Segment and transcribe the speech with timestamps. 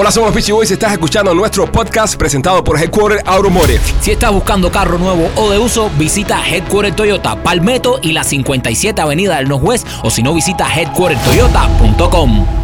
[0.00, 0.70] Hola, somos los Peachy Boys.
[0.70, 3.82] Estás escuchando nuestro podcast presentado por Headquarter Automotive.
[4.00, 8.98] Si estás buscando carro nuevo o de uso, visita Headquarter Toyota Palmetto y la 57
[8.98, 12.59] Avenida del Northwest o si no, visita headquartertoyota.com.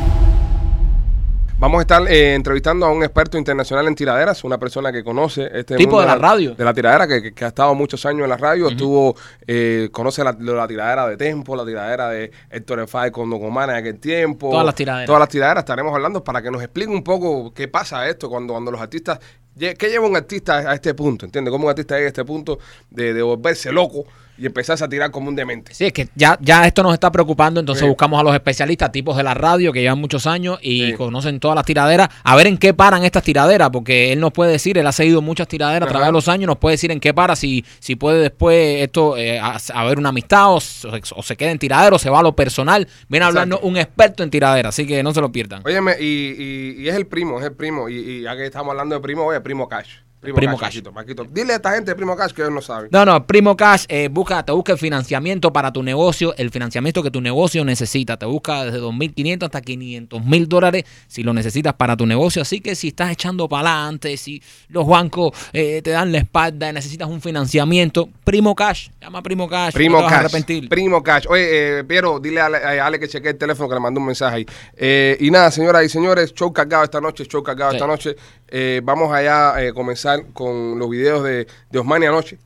[1.58, 5.48] Vamos a estar eh, entrevistando a un experto internacional en tiraderas, una persona que conoce
[5.58, 6.54] este Tipo mundo de la radio.
[6.54, 8.68] De la tiradera, que, que- que ha estado muchos años en la radio.
[8.68, 9.16] Estuvo,
[9.46, 13.98] eh, conoce la, tiradera de Tempo, la tiradera de Héctor Efáez con Docomana en aquel
[13.98, 14.50] tiempo.
[14.50, 15.06] Todas las tiraderas.
[15.06, 18.52] Todas las tiraderas estaremos hablando para que nos explique un poco qué pasa esto cuando,
[18.52, 19.18] cuando los artistas.
[19.58, 21.24] ¿Qué lleva un artista a este punto?
[21.24, 21.50] ¿Entiendes?
[21.50, 22.58] ¿Cómo un artista llega a este punto
[22.90, 24.04] de, de volverse loco
[24.38, 25.74] y empezarse a tirar como un demente?
[25.74, 27.88] Sí, es que ya, ya esto nos está preocupando, entonces Sí.
[27.88, 30.92] buscamos a los especialistas, tipos de la radio que llevan muchos años y Sí.
[30.94, 34.52] conocen todas las tiraderas, a ver en qué paran estas tiraderas, porque él nos puede
[34.52, 37.00] decir, él ha seguido muchas tiraderas a través de los años, nos puede decir en
[37.00, 39.40] qué para, si, si puede después esto eh,
[39.74, 42.34] haber una amistad o, se- o se queda en tiradero, o se va a lo
[42.36, 42.86] personal.
[43.08, 45.62] Viene a hablarnos un experto en tiradera, así que no se lo pierdan.
[45.64, 47.88] Óyeme, y, y, y es el primo, es el primo.
[47.88, 49.88] Y, y ya que estamos hablando de primo, oye, primo Cash.
[50.20, 50.60] Primo Cash.
[50.62, 51.24] Marquito, Marquito.
[51.30, 52.88] Dile a esta gente de primo Cash que ellos no saben.
[52.90, 57.02] No, no, Primo Cash eh, busca, te busca el financiamiento para tu negocio, el financiamiento
[57.02, 58.16] que tu negocio necesita.
[58.16, 62.42] Te busca desde 2.500 hasta 500 mil dólares si lo necesitas para tu negocio.
[62.42, 66.70] Así que si estás echando para adelante, si los bancos eh, te dan la espalda
[66.70, 69.74] y necesitas un financiamiento, Primo Cash, llama a Primo Cash.
[69.74, 70.24] Primo no te vas a Cash.
[70.24, 70.68] arrepentir.
[70.68, 71.26] Primo Cash.
[71.28, 74.00] Oye, eh, Piero, dile a Ale, a Ale que chequee el teléfono que le mandó
[74.00, 74.46] un mensaje ahí.
[74.76, 77.76] Eh, y nada, señoras y señores, show cargado esta noche, show cargado Sí.
[77.76, 78.16] esta noche.
[78.48, 82.38] Eh, vamos allá a comenzar con los videos de, de Osmani anoche.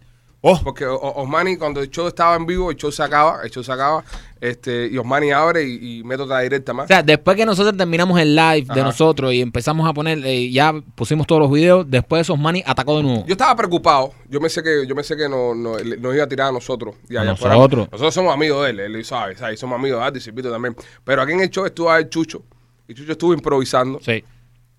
[0.65, 3.51] Porque O- O- Osmani, cuando el show estaba en vivo, el show se acaba, el
[3.51, 4.03] show se acaba,
[4.41, 6.85] este, y Osmani abre y, y meto otra directa más.
[6.85, 10.51] O sea, después que nosotros terminamos el live de nosotros y empezamos a poner, eh,
[10.51, 13.27] ya pusimos todos los videos, después esos Manny atacó de nuevo.
[13.27, 14.15] Yo estaba preocupado.
[14.31, 16.95] Yo pensé que, yo pensé que no, no- nos iba a tirar a nosotros.
[17.11, 17.89] Y allá nosotros.
[17.93, 20.75] Nosotros somos amigos de él, él sabe, sabe, somos amigos de Arte y Silvito también.
[21.05, 22.43] Pero aquí en el show estuvo el Chucho.
[22.89, 24.01] Y Chucho estuvo improvisando.
[24.01, 24.25] Sí.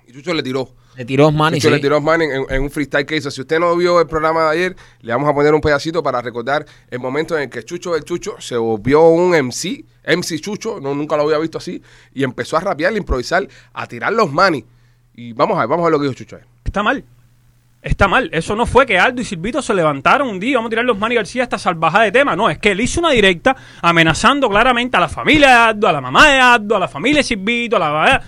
[0.08, 0.74] Y Chucho le tiró.
[0.96, 1.70] Le tiró Chucho sí.
[1.70, 3.32] le tiró a Osmani en, en un freestyle que hizo.
[3.32, 6.22] Si usted no vio el programa de ayer, le vamos a poner un pedacito para
[6.22, 10.80] recordar el momento en el que Chucho el Chucho se volvió un MC, MC Chucho,
[10.82, 11.82] no, nunca lo había visto así,
[12.14, 14.66] y empezó a rapear, a improvisar, a tirar los Manny.
[15.16, 16.36] Y vamos a ver, vamos a ver lo que dijo Chucho.
[16.36, 16.44] ahí.
[16.66, 17.04] Está mal.
[17.82, 18.30] Está mal.
[18.32, 21.00] Eso no fue que Aldo y Silvito se levantaron un día, vamos a tirar los
[21.00, 22.36] Manny García esta salvajada de tema.
[22.36, 25.92] No, es que él hizo una directa amenazando claramente a la familia de Aldo, a
[25.92, 28.24] la mamá de Aldo, a la familia de Silvito, a la...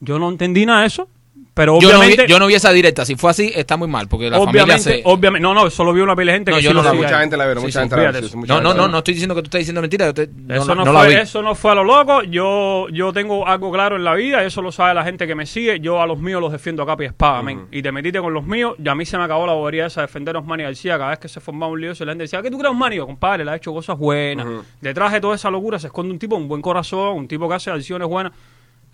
[0.00, 1.08] Yo no entendí nada de eso,
[1.54, 2.26] pero Yo no, vi, obviamente...
[2.28, 3.04] yo no vi esa directa.
[3.04, 4.08] Si fue así, está muy mal.
[4.08, 5.02] Porque la familia obviamente, se.
[5.04, 6.94] obviamente, no, no, solo vi una pila de gente No, que yo sí no lo.
[6.94, 8.98] Mucha gente la vio, Sí, mucha sí, gente la sí, mucha No, no, no, no
[8.98, 10.06] estoy diciendo que tú estás diciendo mentira.
[10.06, 12.22] yo te- no, Eso no- no, no la fue, eso no fue a lo loco.
[12.22, 15.44] Yo, yo tengo algo claro en la vida, eso lo sabe la gente que me
[15.44, 15.80] sigue.
[15.80, 17.66] Yo a los míos los defiendo a capa y espada, men.
[17.72, 20.00] Y te metiste con los míos, y a mí se me acabó la bobería esa
[20.02, 20.96] de defender a Osmani García.
[20.98, 22.96] Cada vez que se formaba un lío, se la gente decía, ¿qué tú crees, Osmani?
[22.96, 24.46] Yo, compadre, le ha hecho cosas buenas.
[24.80, 27.54] Detrás de toda esa locura se esconde un tipo, un buen corazón, un tipo que
[27.56, 28.32] hace acciones buenas.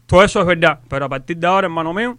[0.06, 0.81] Todo eso es verdad.
[0.89, 2.17] Pero a partir de ahora, hermano mío,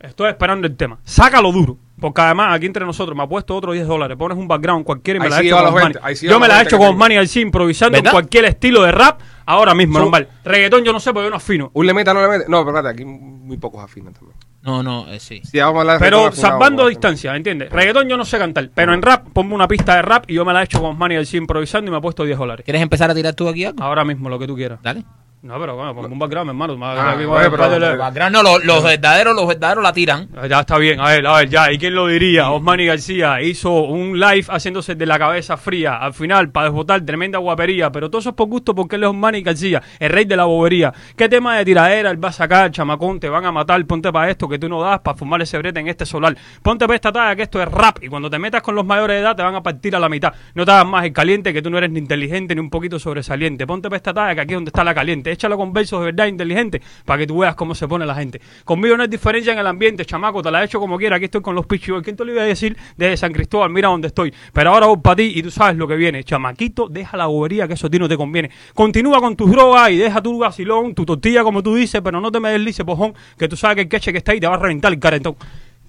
[0.00, 0.98] estoy esperando el tema.
[1.04, 1.76] Sácalo duro.
[1.98, 4.18] Porque además, aquí entre nosotros, me ha puesto otros 10 dólares.
[4.18, 5.92] Pones un background cualquiera y me Ahí la he hecho con los Osmani.
[5.94, 6.88] 20, ahí sí Yo me la he 20 hecho con.
[6.88, 9.20] Osmani García improvisando en cualquier estilo de rap.
[9.46, 10.28] Ahora mismo, normal.
[10.44, 11.70] Reggaetón yo no sé porque yo no afino.
[11.72, 12.44] Un le meta, no le mete.
[12.50, 14.36] No, pero espérate, aquí muy pocos afinan también.
[14.62, 15.40] No, no, eh, sí.
[15.44, 17.70] Sí, vamos a hablar de Pero salvando a- distancia, ¿entiendes?
[17.70, 18.68] Reggaetón yo no sé cantar.
[18.74, 20.90] Pero en rap, ponme una pista de rap y yo me la he hecho con
[20.90, 22.64] Osmani García improvisando y me ha puesto 10 dólares.
[22.64, 23.82] ¿Quieres empezar a tirar tú aquí algo?
[23.82, 24.80] Ahora mismo, lo que tú quieras.
[24.82, 25.04] Dale.
[25.42, 26.76] No, pero bueno, ponme un background, hermano.
[26.76, 30.28] Me- Ah, aquí- pero- espérate, Background, no, los, los verdaderos, los verdaderos la tiran.
[30.48, 31.70] Ya está bien, a ver, a ver, ya.
[31.70, 32.50] ¿Y quién lo diría?
[32.50, 35.98] Osmani García hizo un live haciéndose de la cabeza fría.
[35.98, 37.92] Al final, para desbotar, tremenda guapería.
[37.92, 40.46] Pero todo eso es por gusto porque él es Osmani García, el rey de la
[40.46, 40.92] bobería.
[41.16, 43.20] ¿Qué tema de tiradera él va a sacar, chamacón?
[43.20, 45.78] Te van a matar, ponte para esto que tú no das, para fumar ese brete
[45.78, 46.36] en este solar.
[46.60, 47.98] Ponte para esta talla que esto es rap.
[48.02, 50.08] Y cuando te metas con los mayores de edad, te van a partir a la
[50.08, 50.32] mitad.
[50.54, 52.98] No te hagas más el caliente que tú no eres ni inteligente ni un poquito
[52.98, 53.64] sobresaliente.
[53.64, 55.25] Ponte para esta talla que aquí es donde está la caliente.
[55.32, 58.40] Échalo con versos de verdad inteligente para que tú veas cómo se pone la gente.
[58.64, 61.16] Conmigo no hay diferencia en el ambiente, chamaco, te la he hecho como quiera.
[61.16, 62.02] Aquí estoy con los pichos.
[62.02, 63.70] ¿Quién te lo iba a decir desde San Cristóbal?
[63.70, 64.32] Mira dónde estoy.
[64.52, 66.24] Pero ahora voy para ti y tú sabes lo que viene.
[66.24, 68.50] Chamaquito, deja la bobería que eso a ti no te conviene.
[68.74, 72.30] Continúa con tus drogas y deja tu vacilón, tu tortilla como tú dices, pero no
[72.30, 74.54] te me deslices, pojón, que tú sabes que el queche que está ahí te va
[74.54, 75.36] a reventar el carentón.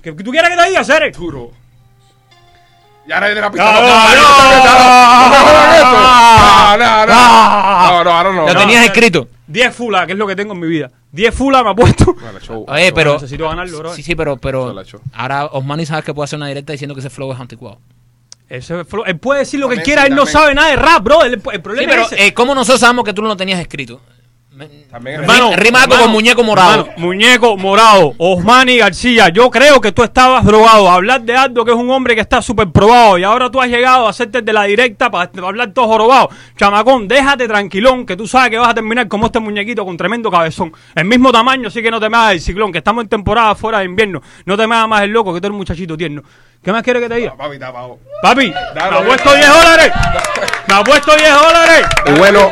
[0.01, 1.11] ¿Que tú quieres que te diga, Cere?
[1.11, 1.51] Duro.
[3.07, 3.63] Ya nadie de la pista.
[3.63, 3.87] No, no,
[6.77, 9.27] no, no, no, no, no, no, no, tenías escrito.
[9.47, 10.91] 10 fulas, que es lo que tengo en mi vida.
[11.11, 12.13] 10 fulas me ha puesto.
[12.13, 12.65] Bueno, show.
[12.67, 13.13] Oye, pero.
[13.13, 13.93] necesito ganarlo, bro.
[13.93, 14.37] Sí, sí, pero.
[14.37, 14.75] pero
[15.13, 17.79] ahora Osmani sabes que puede hacer una directa diciendo que ese flow es anticuado.
[18.49, 21.03] Ese flow- él puede decir lo que quiera, sí, él no sabe nada de rap,
[21.03, 21.23] bro.
[21.23, 22.27] El, el Sí, problema pero es ese.
[22.27, 23.99] eh, ¿cómo nosotros sabemos que tú no lo tenías escrito?
[24.89, 26.71] También Hermano, Rima algo hermano, con muñeco morado.
[26.71, 28.13] hermano, muñeco morado.
[28.17, 30.89] Osmani García, yo creo que tú estabas drogado.
[30.89, 33.17] Hablar de Aldo, que es un hombre que está súper probado.
[33.17, 36.29] Y ahora tú has llegado a hacerte de la directa para hablar todo jorobado.
[36.57, 40.31] Chamacón, déjate tranquilón, que tú sabes que vas a terminar como este muñequito con tremendo
[40.31, 40.73] cabezón.
[40.95, 43.53] El mismo tamaño, así que no te me hagas el ciclón, que estamos en temporada
[43.53, 44.21] fuera de invierno.
[44.45, 46.23] No te me hagas más el loco, que tú eres un muchachito tierno.
[46.63, 47.35] ¿Qué más quieres que te diga?
[47.37, 47.99] Papi, está pavo.
[48.21, 49.91] Papi, Dale, me ha puesto 10 dólares.
[50.67, 51.87] Me ha puesto 10 dólares.
[52.07, 52.51] Y bueno,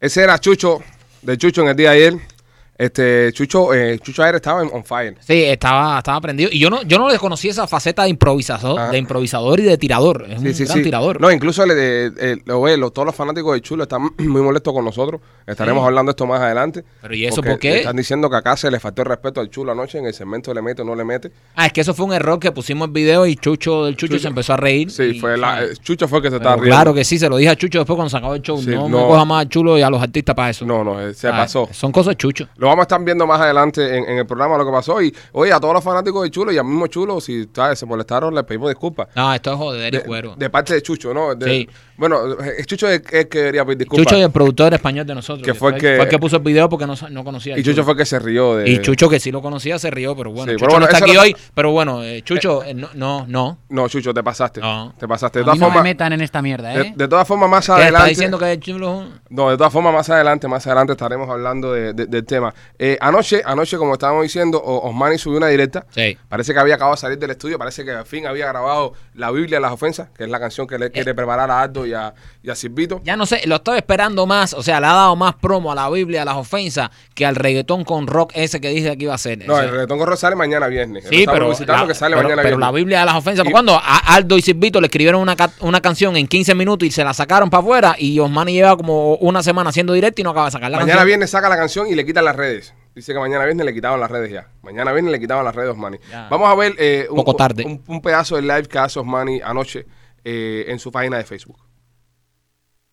[0.00, 0.82] ese era Chucho,
[1.22, 2.35] de Chucho en el día de ayer.
[2.78, 5.16] Este, Chucho, eh, Chucho ayer estaba en on fire.
[5.20, 6.50] Sí, estaba, estaba prendido.
[6.52, 8.90] Y yo no, yo no le conocí esa faceta de improvisador, Ah.
[8.90, 10.26] de improvisador y de tirador.
[10.28, 10.82] Es Sí, un sí, gran sí.
[10.84, 11.20] tirador.
[11.20, 14.74] No, incluso le- eh, eh, lo lo- todos los fanáticos de Chulo están muy molestos
[14.74, 15.20] con nosotros.
[15.46, 16.84] Estaremos hablando de esto más adelante.
[17.00, 17.78] Pero ¿y eso por qué?
[17.78, 20.52] Están diciendo que acá se le faltó el respeto al Chulo anoche en el segmento
[20.52, 21.30] le mete o no le mete.
[21.54, 24.14] Ah, es que eso fue un error que pusimos el video y Chucho del Chucho,
[24.14, 24.22] Chucho.
[24.22, 24.90] se empezó a reír.
[24.90, 26.70] Sí, y, fue la, eh, Chucho fue el que se estaba riendo.
[26.76, 28.60] claro que sí, se lo dije a Chucho después cuando se acabó el show.
[28.66, 28.98] No, no.
[29.00, 30.66] me coja más a Chulo y a los artistas para eso.
[30.66, 31.68] No, no, eh, se Ah, pasó.
[31.72, 32.48] Son cosas Chucho.
[32.56, 35.00] Lo vamos a estar viendo más adelante en, en el programa lo que pasó.
[35.02, 37.78] Y oye, a todos los fanáticos de Chulo y al mismo Chulo, si ¿sabes?
[37.78, 39.08] se molestaron, les pedimos disculpas.
[39.14, 40.34] No, esto es joder y De, cuero.
[40.36, 41.34] de parte de Chucho, ¿no?
[41.34, 41.68] De- Sí.
[41.98, 44.04] Bueno, eh, Chucho es el que debería pedir disculpas.
[44.06, 45.46] Chucho y el productor español de nosotros.
[45.46, 47.58] Que fue el que- fue el que puso el video porque no, no conocía a
[47.58, 48.68] y Chucho fue el que se rió de.
[48.68, 50.92] Y Chucho, que sí lo conocía, se rió, pero bueno, Sí, Chucho pero bueno, no
[50.92, 51.36] está aquí lo- hoy.
[51.54, 53.58] Pero bueno, eh, Chucho, eh, no, no, no.
[53.70, 54.60] No, Chucho, te pasaste.
[54.60, 54.92] No.
[54.98, 55.38] Te pasaste.
[55.38, 55.84] De todas no me formas.
[55.84, 56.92] metan en esta mierda, ¿eh?
[56.94, 58.08] de todas formas, más ¿Qué está adelante.
[58.10, 59.04] diciendo que Chulo?
[59.30, 62.52] No, de todas formas, más adelante, más adelante estaremos hablando de- de- del tema.
[62.78, 65.86] Eh, anoche, anoche, como estábamos diciendo, Osmani subió una directa.
[65.90, 66.16] Sí.
[66.28, 69.30] Parece que había acabado de salir del estudio, parece que al fin había grabado la
[69.30, 71.94] Biblia de las ofensas, que es la canción que le quiere preparar a Aldo y
[71.94, 72.12] a,
[72.42, 73.00] y a Silvito.
[73.04, 74.52] Ya no sé, lo estoy esperando más.
[74.54, 77.34] O sea, le ha dado más promo a la Biblia, a las ofensas, que al
[77.36, 79.46] reggaetón con rock ese que dice que iba a hacer.
[79.46, 81.04] No, O sea, el reggaetón corro sale mañana viernes.
[81.08, 82.70] Sí, pero, la, que sale pero, mañana pero la.
[82.72, 83.46] Biblia de las ofensas.
[83.46, 86.90] Y- Cuando a Aldo y Silvito le escribieron una, una canción en 15 minutos y
[86.90, 90.30] se la sacaron para afuera y Osmani lleva como una semana haciendo directo y no
[90.30, 91.06] acaba de sacar la Mañana canción.
[91.06, 92.45] viernes saca la canción y le quitan las redes.
[92.94, 94.48] Dice que mañana viernes le quitaban las redes ya.
[94.62, 95.98] Mañana viernes le quitaban las redes a Osmani.
[96.10, 96.28] Ya.
[96.30, 97.64] Vamos a ver eh, un, Poco tarde.
[97.66, 99.84] Un, un pedazo del live que hace Osmani anoche
[100.24, 101.58] eh, en su página de Facebook.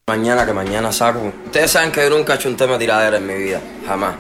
[0.08, 1.32] Mañana que mañana saco.
[1.46, 4.16] Ustedes saben que yo nunca he hecho un tema de tiradera en mi vida, jamás.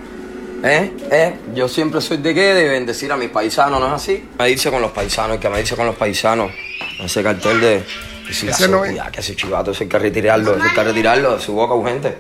[0.64, 0.94] ¿Eh?
[1.12, 1.36] ¿Eh?
[1.54, 4.30] Yo siempre soy de qué, de bendecir a mis paisanos, ¿no es así?
[4.40, 6.54] Medirse con los paisanos, el que medirse con los paisanos.
[7.02, 7.84] Ese cartel de...
[8.26, 8.96] Que si Ese no es.
[8.96, 11.74] ya, que ese chivato, ese hay que retirarlo, ese hay que retirarlo de su boca
[11.74, 12.16] urgente.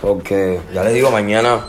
[0.00, 1.64] Porque, ya les digo, mañana...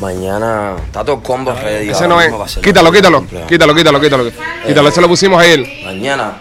[0.00, 1.90] Mañana está todo el combo ready.
[1.90, 2.32] Ese no es.
[2.62, 3.26] Quítalo, quítalo.
[3.46, 4.30] Quítalo, quítalo, quítalo.
[4.66, 5.66] Quítalo, ese lo pusimos ayer.
[5.84, 6.40] Mañana...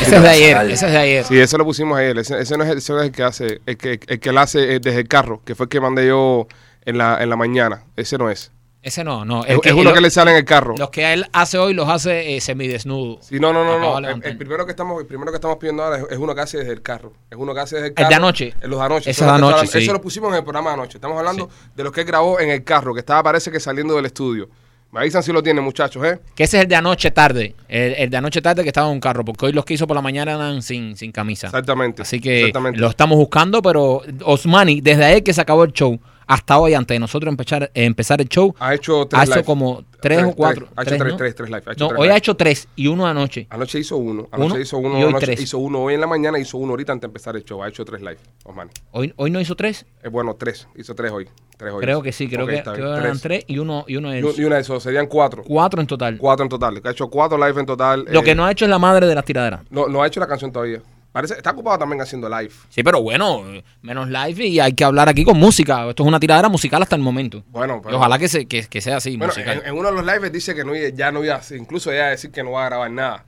[0.00, 1.24] Ese es de ayer, ese es de ayer.
[1.24, 2.18] Sí, ese lo pusimos ayer.
[2.18, 4.28] Ese, ese no es el, ese no es el que hace, el que, el que
[4.30, 6.48] él hace eh, desde el carro, que fue el que mandé yo
[6.84, 7.84] en la, en la mañana.
[7.96, 8.50] Ese no es.
[8.84, 9.44] Ese no, no.
[9.44, 10.74] Es, el es uno lo- que le sale en el carro.
[10.76, 13.18] Los que él hace hoy los hace eh, semidesnudo.
[13.22, 13.98] Sí, no, no, no, no.
[14.10, 16.40] El, el primero que estamos, el primero que estamos pidiendo ahora es, es uno que
[16.42, 17.14] hace desde el carro.
[17.30, 18.08] Es uno que hace desde el El carro.
[18.10, 18.54] de anoche.
[18.62, 19.10] Los de anoche.
[19.10, 19.78] Ese de anoche, sí.
[19.78, 20.98] Eso lo pusimos en el programa de anoche.
[20.98, 23.96] Estamos hablando de los que él grabó en el carro, que estaba parece que saliendo
[23.96, 24.50] del estudio.
[24.92, 26.20] Me avisan si lo tienen, muchachos, ¿eh?
[26.36, 27.56] Que ese es el de anoche tarde.
[27.68, 29.24] El, el de anoche tarde que estaba en un carro.
[29.24, 31.46] Porque hoy los que hizo por la mañana eran sin, sin camisa.
[31.48, 32.02] Exactamente.
[32.02, 32.78] Así que Exactamente.
[32.78, 36.94] lo estamos buscando, pero Osmani, desde ahí que se acabó el show hasta hoy, antes
[36.94, 39.44] de nosotros empezar, eh, empezar el show, Ha hecho tres ha hecho live.
[39.44, 40.68] como tres, o cuatro.
[40.76, 41.16] Ha hecho tres, ¿no?
[41.16, 41.62] tres, tres live.
[41.66, 43.46] Ha hecho No, tres hoy ha hecho tres y uno anoche.
[43.50, 44.28] Anoche hizo uno.
[44.32, 44.98] Anoche Uno, hizo uno.
[44.98, 45.40] y hoy anoche tres.
[45.40, 47.62] Hizo uno hoy en la mañana, hizo uno ahorita antes de empezar el show.
[47.62, 48.70] Ha hecho tres live, Osmani.
[48.92, 49.86] Hoy, hoy no hizo tres.
[50.02, 50.66] Es bueno, tres.
[50.76, 51.28] Hizo tres hoy.
[51.56, 51.80] Tres hoy.
[51.82, 53.20] Creo que sí, creo que, que eran Tres.
[53.22, 54.82] tres y uno, y uno Y, es y una de esos.
[54.82, 55.42] Serían cuatro.
[55.44, 56.18] cuatro en total.
[56.18, 56.80] Cuatro en total.
[56.84, 58.04] Ha hecho cuatro live en total.
[58.08, 59.60] Lo eh, que no ha hecho es la madre de las tiraderas.
[59.70, 60.80] no, no ha hecho la canción todavía.
[61.14, 62.50] Parece, está ocupado también haciendo live.
[62.70, 63.44] Sí, pero bueno,
[63.82, 65.88] menos live y hay que hablar aquí con música.
[65.88, 67.44] Esto es una tiradera musical hasta el momento.
[67.50, 69.58] Bueno, pero- ojalá que, se, que, que sea así, Bueno, musical.
[69.62, 72.08] en, en uno de los lives dice que no, ya no iba a, incluso ella
[72.08, 73.24] decir que no va a grabar nada.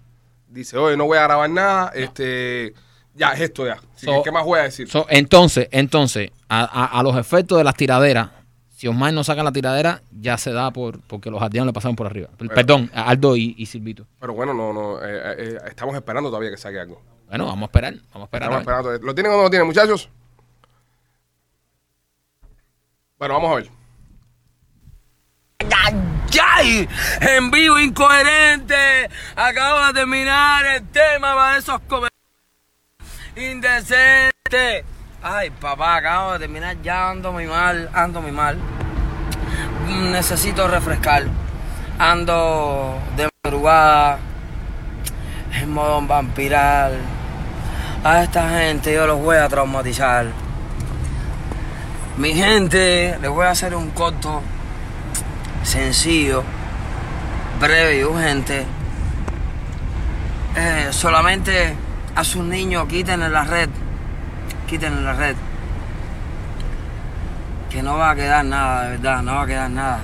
[0.49, 2.75] Dice, oye, no voy a grabar nada, este,
[3.15, 3.75] ya, es esto ya.
[3.95, 4.89] Así que, So- ¿Qué más voy a decir?
[4.91, 8.31] So, entonces, entonces, a, a- a los efectos de las tiraderas,
[8.75, 11.95] si Osmar no saca la tiradera, ya se da por porque los ardianos le pasaron
[11.95, 12.31] por arriba.
[12.53, 14.07] Perdón, Aldo y, y Silvito.
[14.21, 17.01] Pero bueno, no, no, eh, eh, eh, estamos esperando todavía que saque algo.
[17.29, 18.53] Bueno, vamos a esperar, vamos a esperar.
[18.61, 19.01] Estamos a ver.
[19.03, 20.09] ¿Lo tienen o no lo tienen, muchachos?
[23.19, 23.71] Bueno, vamos a ver.
[26.31, 26.89] ¡Yay!
[27.21, 29.09] En vivo incoherente.
[29.35, 32.13] Acabo de terminar el tema para esos comentarios
[33.37, 34.85] indecentes.
[35.23, 38.57] Ay, papá, acabo de terminar ya ando muy mal, ando muy mal.
[39.89, 41.25] Mm, Necesito refrescar.
[41.99, 44.19] Ando de madrugada
[45.55, 46.99] en modo vampiral.
[48.05, 50.27] A esta gente yo los voy a traumatizar.
[52.17, 54.43] Mi gente, les voy a hacer un corto
[55.63, 56.45] sencillo,
[57.61, 58.65] breve y urgente.
[60.57, 61.75] Eh, solamente
[62.15, 63.69] a sus niños quiten la red,
[64.67, 65.37] quiten la red.
[67.77, 69.99] que no va a quedar nada, de verdad, no va a quedar nada.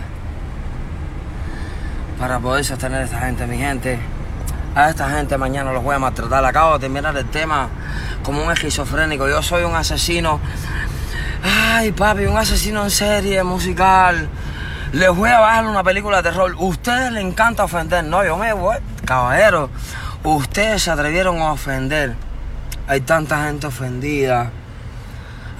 [2.18, 3.98] Para poder sostener a esta gente, mi gente.
[4.74, 6.42] A esta gente mañana los voy a maltratar.
[6.46, 7.68] Acabo de terminar el tema
[8.22, 9.28] como un esquizofrénico.
[9.28, 10.40] Yo soy un asesino.
[11.44, 14.30] Ay, papi, un asesino en serie, musical.
[14.92, 16.54] Les voy a bajar una película de terror.
[16.58, 18.02] Ustedes les encanta ofender.
[18.04, 18.78] No, yo me voy.
[19.04, 19.68] Caballero,
[20.24, 22.14] ustedes se atrevieron a ofender.
[22.88, 24.52] Hay tanta gente ofendida.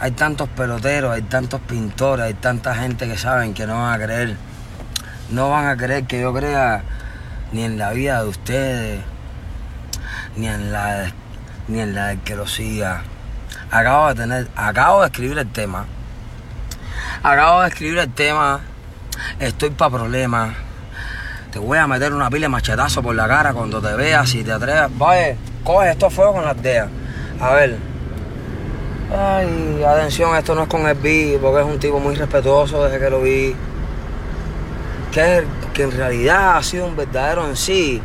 [0.00, 4.02] Hay tantos peloteros, hay tantos pintores, hay tanta gente que saben que no van a
[4.02, 4.37] creer.
[5.31, 6.83] No van a creer que yo crea
[7.52, 9.00] ni en la vida de ustedes,
[10.37, 11.12] ni en la
[11.68, 13.02] ni en la que lo siga.
[13.71, 15.87] Acabo de tener, acabo de escribir el tema.
[17.23, 18.61] Acabo de escribir el tema.
[19.38, 20.54] Estoy para problemas.
[21.50, 24.42] Te voy a meter una pila de machetazo por la cara cuando te veas si
[24.42, 24.90] te atreves.
[24.99, 26.88] Vaya, coge esto fuego con las deas.
[27.40, 27.76] A ver.
[29.14, 32.99] Ay, atención, esto no es con el B, porque es un tipo muy respetuoso desde
[32.99, 33.54] que lo vi.
[35.12, 38.00] Que, que en realidad ha sido un verdadero en sí.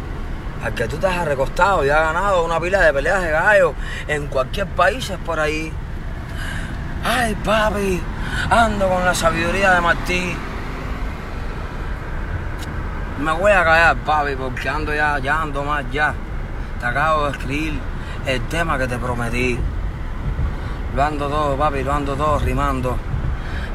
[0.63, 3.73] Al que tú te has recostado y has ganado una pila de peleas de gallo
[4.07, 5.71] en cualquier país es por ahí.
[7.03, 8.01] Ay, papi,
[8.49, 10.35] ando con la sabiduría de Martí.
[13.19, 16.13] Me voy a callar, papi, porque ando ya, ya ando más ya.
[16.79, 17.79] Te acabo de escribir
[18.25, 19.59] el tema que te prometí.
[20.95, 22.97] Lo ando todo, papi, lo ando todo rimando.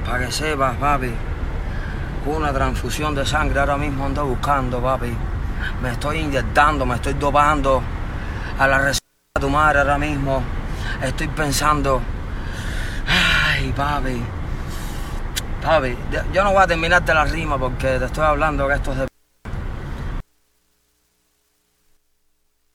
[0.05, 1.15] Para que sepas, papi.
[2.25, 5.13] Una transfusión de sangre ahora mismo ando buscando, papi.
[5.83, 7.83] Me estoy inyectando, me estoy dopando
[8.59, 10.43] a la receta de tu madre ahora mismo.
[11.03, 12.01] Estoy pensando.
[13.09, 14.23] Ay, papi.
[15.63, 15.97] Papi,
[16.33, 19.07] yo no voy a terminarte la rima porque te estoy hablando que esto es de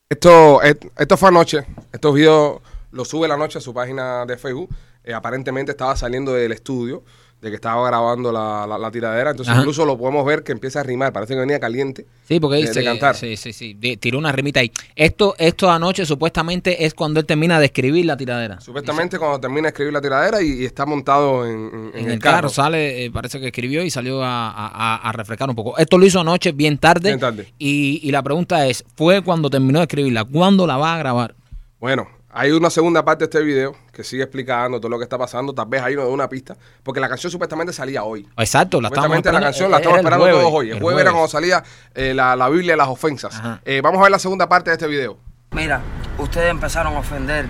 [0.09, 1.65] Esto, esto fue anoche.
[1.93, 2.61] Estos videos
[2.91, 4.69] los sube la noche a su página de Facebook.
[5.03, 7.03] Eh, aparentemente estaba saliendo del estudio,
[7.39, 9.29] de que estaba grabando la, la- la tiradera.
[9.29, 9.61] Entonces Ajá.
[9.61, 11.13] incluso lo podemos ver que empieza a rimar.
[11.13, 12.07] Parece que venía caliente.
[12.27, 12.79] Sí, porque de- dice.
[12.79, 13.15] de cantar.
[13.15, 13.75] Sí, sí, sí.
[13.75, 14.71] de- tiró una remita ahí.
[14.95, 18.59] Esto, esto anoche supuestamente es cuando él termina de escribir la tiradera.
[18.59, 22.19] Supuestamente cuando termina de escribir la tiradera y, y está montado en, en- En, el,
[22.19, 25.77] carro, sale, eh, parece que escribió y salió a, a- a- a refrescar un poco.
[25.77, 27.09] Esto lo hizo anoche, bien tarde.
[27.09, 27.53] Bien tarde.
[27.59, 30.23] Y, y la pregunta es: ¿fue cuando terminó de escribirla?
[30.23, 31.35] ¿Cuándo la va a grabar?
[31.79, 32.07] Bueno,
[32.39, 35.53] hay una segunda parte de este video que sigue explicando todo lo que está pasando.
[35.53, 36.55] Tal vez hay una, una pista.
[36.83, 38.27] Porque la canción supuestamente salía hoy.
[38.37, 39.45] Exacto, la estamos Supuestamente la esperando.
[39.47, 40.69] canción la Era estamos esperando jueves, todos hoy.
[40.69, 41.63] El, el jueves era cuando salía
[41.95, 43.41] eh, la, la Biblia de las ofensas.
[43.65, 45.17] Eh, vamos a ver la segunda parte de este video.
[45.51, 45.81] Mira,
[46.19, 47.47] ustedes empezaron a ofender.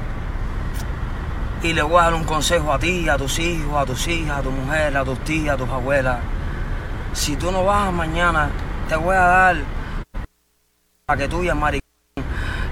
[1.63, 4.39] Y le voy a dar un consejo a ti, a tus hijos, a tus hijas,
[4.39, 6.20] a tu mujer, a tus tías, a tus abuelas.
[7.13, 8.50] Si tú no bajas mañana,
[8.88, 9.56] te voy a dar
[11.06, 11.87] para que tú y el maricón,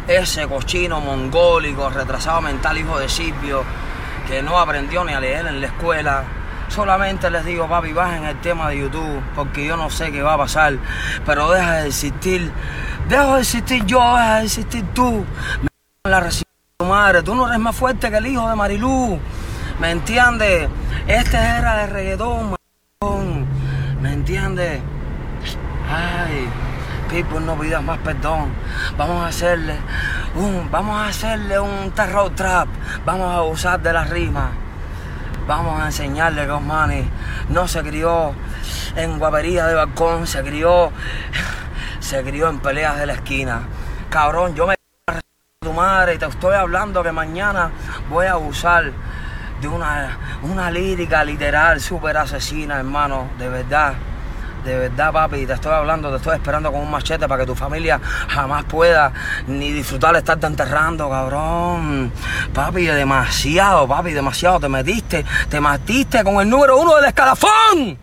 [0.08, 3.64] ese cochino mongólico, retrasado mental, hijo de Silvio,
[4.28, 6.24] que no aprendió ni a leer en la escuela.
[6.68, 10.34] Solamente les digo, papi, bajen el tema de YouTube, porque yo no sé qué va
[10.34, 10.74] a pasar,
[11.26, 12.52] pero deja de existir,
[13.08, 15.26] dejo de existir yo, deja de existir tú.
[16.04, 16.46] Me la recibió
[16.78, 19.20] tu madre, tú no eres más fuerte que el hijo de Marilú,
[19.80, 20.70] ¿me entiendes?
[21.08, 22.56] Este era de reggaetón.
[24.02, 24.82] ¿me entiendes?
[25.90, 26.48] Ay,
[27.24, 28.50] no pidas más perdón.
[28.98, 29.75] Vamos a hacerle
[30.36, 32.67] un, vamos a hacerle un terror trap.
[33.05, 34.50] Vamos a usar de las rimas.
[35.48, 37.07] Vamos a enseñarle que Osmani
[37.50, 38.34] no se crió
[38.95, 40.91] en guapería de balcón, se crió,
[42.00, 43.62] se crió en peleas de la esquina.
[44.10, 44.75] Cabrón, yo me
[45.62, 47.72] tu madre y te estoy hablando que mañana
[48.10, 48.91] voy a usar
[49.62, 53.93] de una, una lírica literal súper asesina, hermano, de verdad.
[54.65, 57.53] De verdad, papi, te estoy hablando, te estoy esperando con un machete para que tu
[57.53, 59.13] familia jamás pueda
[59.45, 62.12] ni disfrutar de estarte enterrando, cabrón.
[62.51, 64.60] Papi, demasiado, papi, demasiado.
[64.60, 68.00] Te metiste, te matiste con el número uno del escalafón.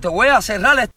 [0.00, 0.88] Te voy a cerrar el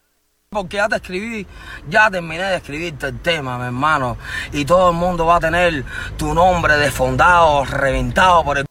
[0.52, 1.48] porque ya te escribí,
[1.88, 4.18] ya terminé de escribirte el tema, mi hermano.
[4.52, 5.84] Y todo el mundo va a tener
[6.18, 8.66] tu nombre desfondado, reventado por el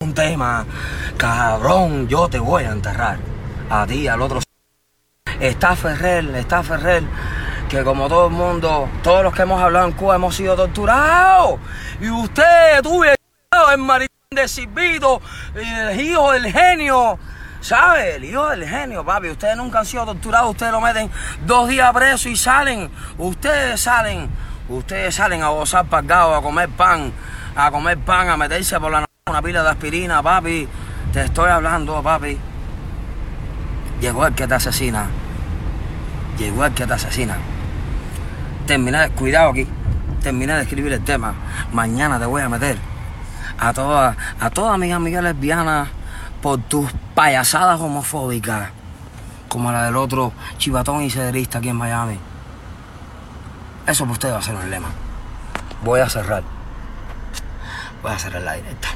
[0.00, 0.64] un tema.
[1.16, 3.18] Cabrón, yo te voy a enterrar.
[3.70, 4.47] A ti, al otro.
[5.40, 7.04] Está Ferrer, está Ferrer,
[7.68, 11.60] que como todo el mundo, todos los que hemos hablado en Cuba hemos sido torturados.
[12.00, 15.22] Y usted, tú, el maricón de Silvito,
[15.54, 17.18] el hijo del genio.
[17.60, 18.16] ¿Sabe?
[18.16, 19.30] El hijo del genio, papi.
[19.30, 20.50] Ustedes nunca han sido torturados.
[20.50, 21.10] Ustedes lo meten
[21.44, 22.90] dos días preso y salen.
[23.16, 24.28] Ustedes salen.
[24.68, 27.12] Ustedes salen a gozar pagado, a comer pan.
[27.56, 30.68] A comer pan, a meterse por la nariz una pila de aspirina, papi.
[31.12, 32.38] Te estoy hablando, papi.
[34.00, 35.08] Llegó el que te asesina.
[36.38, 37.36] Llegó el que te asesina.
[38.66, 39.66] Terminé, cuidado aquí.
[40.22, 41.34] Terminé de escribir el tema.
[41.72, 42.78] Mañana te voy a meter
[43.58, 45.88] a todas, a todas mis amigas lesbianas
[46.40, 48.70] por tus payasadas homofóbicas,
[49.48, 52.18] como la del otro chivatón y cederista aquí en Miami.
[53.86, 54.88] Eso para usted va a ser un lema.
[55.82, 56.42] Voy a cerrar.
[58.02, 58.88] Voy a cerrar la directa.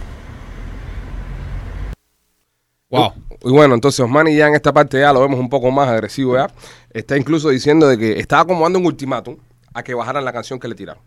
[2.90, 3.14] Wow.
[3.44, 6.37] Y bueno, entonces Osmani ya en esta parte ya lo vemos un poco más agresivo
[6.37, 6.49] ya.
[6.90, 9.37] Está incluso diciendo de que estaba como dando un ultimátum
[9.75, 11.02] a que bajaran la canción que le tiraron.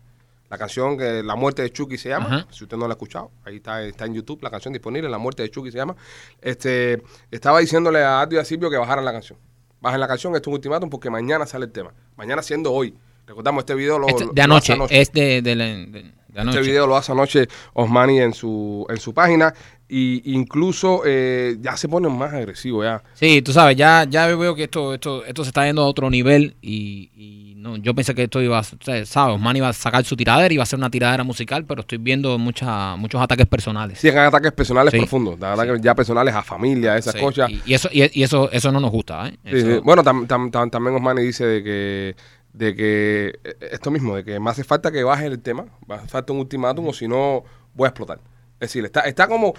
[0.48, 2.46] La canción que La muerte de Chucky se llama, Ajá.
[2.50, 5.18] si usted no la ha escuchado, ahí está, está en YouTube la canción disponible, La
[5.18, 5.96] muerte de Chucky se llama.
[6.40, 9.38] Este, estaba diciéndole a Ardo y a Silvio que bajaran la canción.
[9.80, 11.92] Bajen la canción, esto es un ultimátum porque mañana sale el tema.
[12.16, 12.94] Mañana siendo hoy.
[13.26, 16.12] Recordamos, este video lo, Este- de lo anoche, es de, de, la- de-.
[16.36, 19.52] Este video lo hace anoche Osmani en su, en su página
[19.88, 23.02] y incluso eh, ya se pone más agresivo ya.
[23.14, 26.10] Sí, tú sabes, ya, ya veo que esto, esto, esto se está yendo a otro
[26.10, 30.04] nivel y, y no, yo pensé que esto iba a, sabes, Osman iba a sacar
[30.04, 33.98] su tiradera, iba a ser una tiradera musical, pero estoy viendo mucha, muchos ataques personales.
[34.00, 34.98] Sí, hagan ataques personales Sí.
[34.98, 37.48] profundos, ataques ya personales a familia, esas Sí, cosas.
[37.50, 39.38] Y, y eso, y, y eso, eso no nos gusta, ¿eh?
[39.44, 39.80] Sí, Eso- sí.
[39.84, 42.16] Bueno, tam- tam- tam- también Osmani dice de que,
[42.56, 45.94] de que eh, esto mismo, de que me hace falta que baje el tema, me
[45.96, 47.44] hace falta un ultimátum o si no
[47.74, 48.18] voy a explotar.
[48.54, 49.54] Es decir, está, está como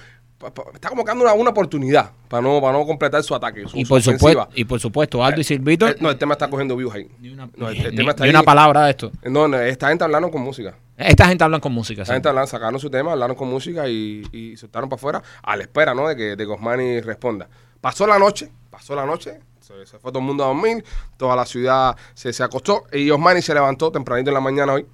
[0.74, 3.68] está como una, una oportunidad para no, para no completar su ataque.
[3.68, 6.48] Su, y, por supuesto, y por supuesto, Aldo y Silvito, Eh, no, el tema está
[6.48, 7.10] cogiendo views ahí.
[7.20, 8.36] ni una, No, el, ni- el ni- tema está ni ahí.
[8.36, 9.12] una palabra de esto.
[9.24, 10.76] No, no, esta gente hablaron con música.
[10.96, 12.04] Esta gente hablan con música.
[12.04, 12.18] Esta sí.
[12.18, 15.64] gente hablaron, sacaron su tema, hablaron con música y, y soltaron para afuera a la
[15.64, 16.08] espera, ¿no?
[16.08, 17.48] De que, de que Osmani responda.
[17.82, 20.84] Pasó la noche, pasó la noche, se, se fue todo el mundo a dormir,
[21.18, 24.86] toda la ciudad se, se acostó y Osmani se levantó tempranito en la mañana hoy,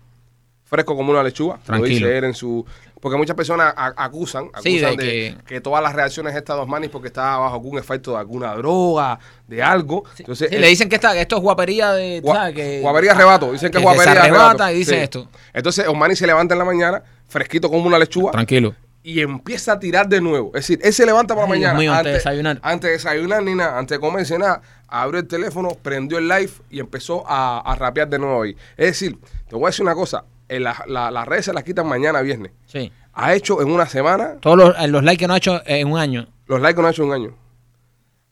[0.63, 1.55] fresco como una lechuga.
[1.57, 2.07] Lo Tranquilo.
[2.07, 2.65] dice él en su...
[2.99, 5.61] Porque muchas personas a- acusan, Sí, acusan de de, que- que...
[5.61, 9.61] todas las reacciones estas de Osmani porque está bajo algún efecto de alguna droga, de
[9.61, 10.05] algo.
[10.17, 12.23] Entonces, Sí, él- le dicen que, esta, esto es guapería de...
[12.23, 12.55] Gua- ¿sabes?
[12.55, 13.51] Que, guapería arrebato.
[13.51, 14.71] Dicen que, que es guapería se arrebata arrebato.
[14.71, 15.27] y dice esto.
[15.53, 18.73] Entonces Osmani se levanta en la mañana, fresquito como una lechuga, Tranquilo.
[19.03, 20.47] Y empieza a tirar de nuevo.
[20.55, 21.77] Es decir, él se levanta Ay, Dios mañana.
[21.79, 22.59] mío, antes de desayunar.
[22.63, 26.51] Antes de desayunar ni nada, antes de comerse nada, abrió el teléfono, prendió el live
[26.69, 28.55] y empezó a, a rapear de nuevo ahí.
[28.77, 29.17] Es decir,
[29.49, 32.21] te voy a decir una cosa, en la- la- las redes se las quitan mañana
[32.21, 32.51] viernes.
[32.65, 32.91] Sí.
[33.13, 35.91] Ha hecho en una semana Todos los, eh, los likes que no ha hecho en
[35.91, 36.27] un año.
[36.47, 37.35] los likes que no ha hecho en un año.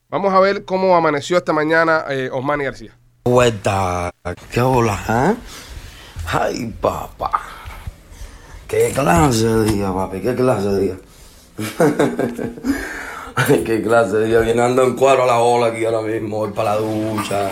[0.09, 2.91] Vamos a ver cómo amaneció esta mañana eh, Osmani García.
[3.25, 4.11] Vuelta.
[4.51, 5.35] ¿Qué hola, eh?
[6.27, 7.31] Ay, papá.
[8.71, 10.21] ¿Qué clase de día, papi?
[10.21, 10.95] ¿Qué clase de día?
[13.35, 14.39] Ay, qué clase de día.
[14.39, 16.37] Viene ando en cuadro a la ola aquí ahora mismo.
[16.37, 17.49] Voy para la ducha.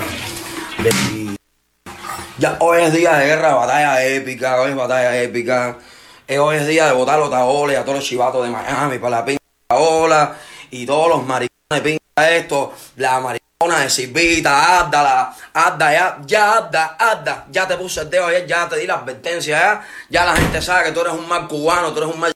[2.38, 4.62] Ya hoy es día de guerra, batalla épica.
[4.62, 5.78] Hoy es batalla épica.
[6.26, 9.18] Eh, Hoy es día de botar los taoles a todos los chivatos de Miami para
[9.18, 10.38] la pinta ola.
[10.72, 12.72] Y todos los maricones de pinta esto.
[12.96, 17.46] La maricona de Silvita, Adda, la Adda, ya, ya, Adda, Adda.
[17.52, 19.88] Ya te puse el dedo ayer, ya te di la advertencia, ya.
[20.08, 22.32] Ya la gente sabe que tú eres un mal cubano, tú eres un mal.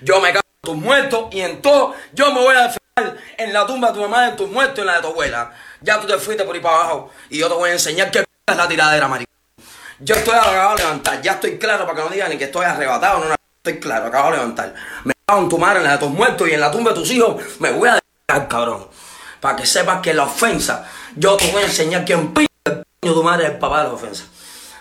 [0.00, 3.52] Yo me cago en tus muertos y en todo, yo me voy a defender en
[3.52, 5.52] la tumba de tu mamá, en tus muertos y en la de tu abuela.
[5.82, 8.20] Ya tú te fuiste por ahí para abajo y yo te voy a enseñar qué
[8.20, 9.34] es la tiradera, maricón.
[9.98, 12.64] Yo estoy acabado de levantar, ya estoy claro para que no digan ni que estoy
[12.64, 14.74] arrebatado, no, no, estoy claro, acabado de levantar.
[15.04, 16.96] Me cago en tu madre, en la de tus muertos y en la tumba de
[16.96, 18.88] tus hijos, me voy a dejar, cabrón.
[19.44, 23.10] Para que sepas que la ofensa, yo te voy a enseñar quién p el de
[23.10, 24.24] tu madre el papá de la ofensa.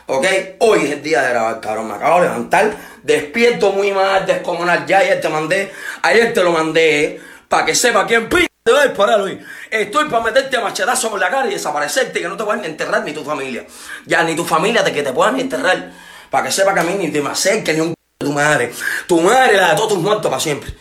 [0.06, 0.26] ¿Ok?
[0.60, 1.90] Hoy es el día de grabar, cabrón.
[1.90, 2.74] Me acabo de levantar,
[3.04, 4.86] despierto muy mal, descomunal.
[4.86, 5.70] Ya ayer te mandé,
[6.02, 9.38] ayer te lo mandé, para que sepa quién p te va a disparar hoy.
[9.70, 13.04] Estoy para meterte a machetazo por la cara y desaparecerte, que no te puedan enterrar
[13.04, 13.66] ni tu familia.
[14.06, 15.92] Ya, ni tu familia de que te puedan enterrar.
[16.30, 18.72] Para que sepa que a mí ni te me acerque ni un de tu madre.
[19.08, 20.74] Tu madre, la de todos tus muertos para siempre.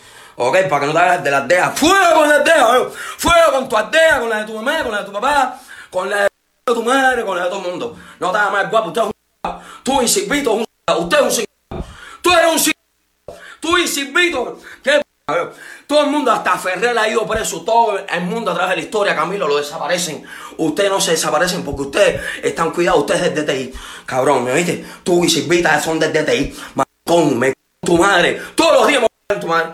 [0.44, 0.56] ¿Ok?
[0.68, 1.78] Para que no te hagas de las dejas.
[1.78, 2.76] ¡Fuego con las dejas!
[2.76, 2.88] eh!
[3.18, 6.10] ¡Fuego con tu aldea, con la de tu mamá, con la de tu papá, con
[6.10, 6.28] la de
[6.66, 7.96] tu madre, con la de todo el mundo!
[8.18, 9.12] No te hagas más guapo, usted es un.
[9.82, 10.96] Tú y Silvito es un.
[10.98, 11.44] Usted es un.
[12.20, 12.72] Tú eres un.
[13.60, 14.58] Tú y Silvito.
[14.82, 15.34] ¿Qué p***?
[15.86, 17.62] Todo el mundo, hasta Ferrer ha ido preso.
[17.62, 20.24] Todo el mundo a través de la historia, Camilo, lo desaparecen.
[20.56, 23.00] Ustedes no se desaparecen porque ustedes están cuidados.
[23.00, 23.74] Ustedes es del DTI.
[24.06, 24.84] Cabrón, ¿me oíste?
[25.04, 26.56] Tú y Silvita son del DTI.
[26.74, 28.40] Maricón, me tu madre.
[28.54, 29.72] Todos los días me tu madre.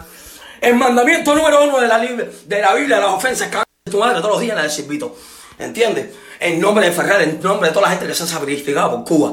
[0.61, 3.99] El mandamiento número uno de la, lib- de la Biblia, las ofensas, cagar en tu
[3.99, 5.15] madre todos los días la de.
[5.59, 6.11] ¿Entiendes?
[6.41, 9.05] En nombre de Ferrer, en nombre de toda la gente que se ha sacrificado por
[9.05, 9.33] Cuba.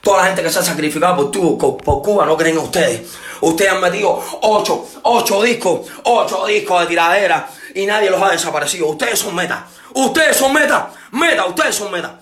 [0.00, 3.02] Toda la gente que se ha sacrificado por, tu- por- Cuba no creen en ustedes.
[3.40, 8.86] Ustedes han metido ocho, ocho discos, ocho discos de tiradera y nadie los ha desaparecido.
[8.88, 9.66] Ustedes son meta.
[9.94, 10.90] Ustedes son meta.
[11.12, 12.20] Meta, ustedes son meta.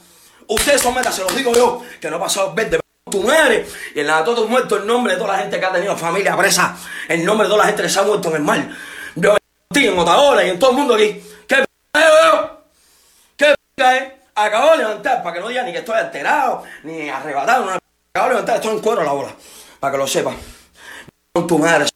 [0.48, 2.78] Ustedes son meta, se los digo yo, que no ha pasado verde
[3.10, 3.64] tu madre
[3.94, 5.72] y en la de todos tus muertos, en nombre de toda la gente que ha
[5.72, 6.76] tenido familia presa,
[7.08, 8.68] en nombre de toda la gente que se ha muerto en el mar.
[9.14, 9.36] Yo
[9.74, 11.22] en Otaola y en todo el mundo aquí.
[11.46, 12.00] ¿Qué p
[13.36, 14.12] ¿Qué p es?
[14.34, 17.78] Acabo de levantar, para que no digan ni que estoy alterado, ni arrebatado, no,
[18.12, 19.30] acabo de levantar, estoy en cuero a la bola,
[19.78, 20.36] para que lo sepan.
[21.32, 21.86] Con tu madre,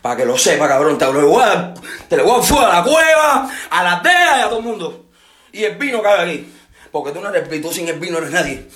[0.00, 0.98] Para que lo sepa, cabrón.
[0.98, 1.74] Te lo voy a,
[2.08, 5.06] te lo a fuego a la cueva, a la tea y a todo el mundo.
[5.50, 6.52] Y el vino cabe aquí.
[6.92, 8.68] Porque tú no eres tú sin el vino no eres nadie.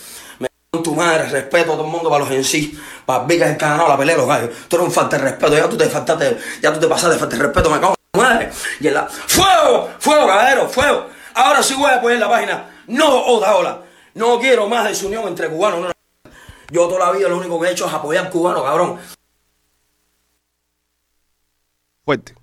[0.82, 2.78] Tu madre, respeto a todo el mundo para los en sí.
[3.04, 4.50] Para Vicas el canal, la pelea los gallos.
[4.68, 7.36] Tú eres un falta de respeto, ya tú te faltaste, ya tú te pasaste falta
[7.36, 8.50] de respeto, me cago en tu madre.
[8.80, 9.06] Y en la.
[9.06, 9.90] ¡Fuego!
[9.98, 10.68] ¡Fuego, caballero!
[10.68, 11.06] ¡Fuego!
[11.34, 12.82] Ahora sí voy a poner la página.
[12.86, 13.82] No, otra ola.
[14.14, 15.80] No quiero más desunión entre cubanos.
[15.80, 15.92] No, no.
[16.70, 18.98] Yo toda la vida lo único que he hecho es apoyar cubanos, cabrón.
[22.04, 22.34] Fuerte.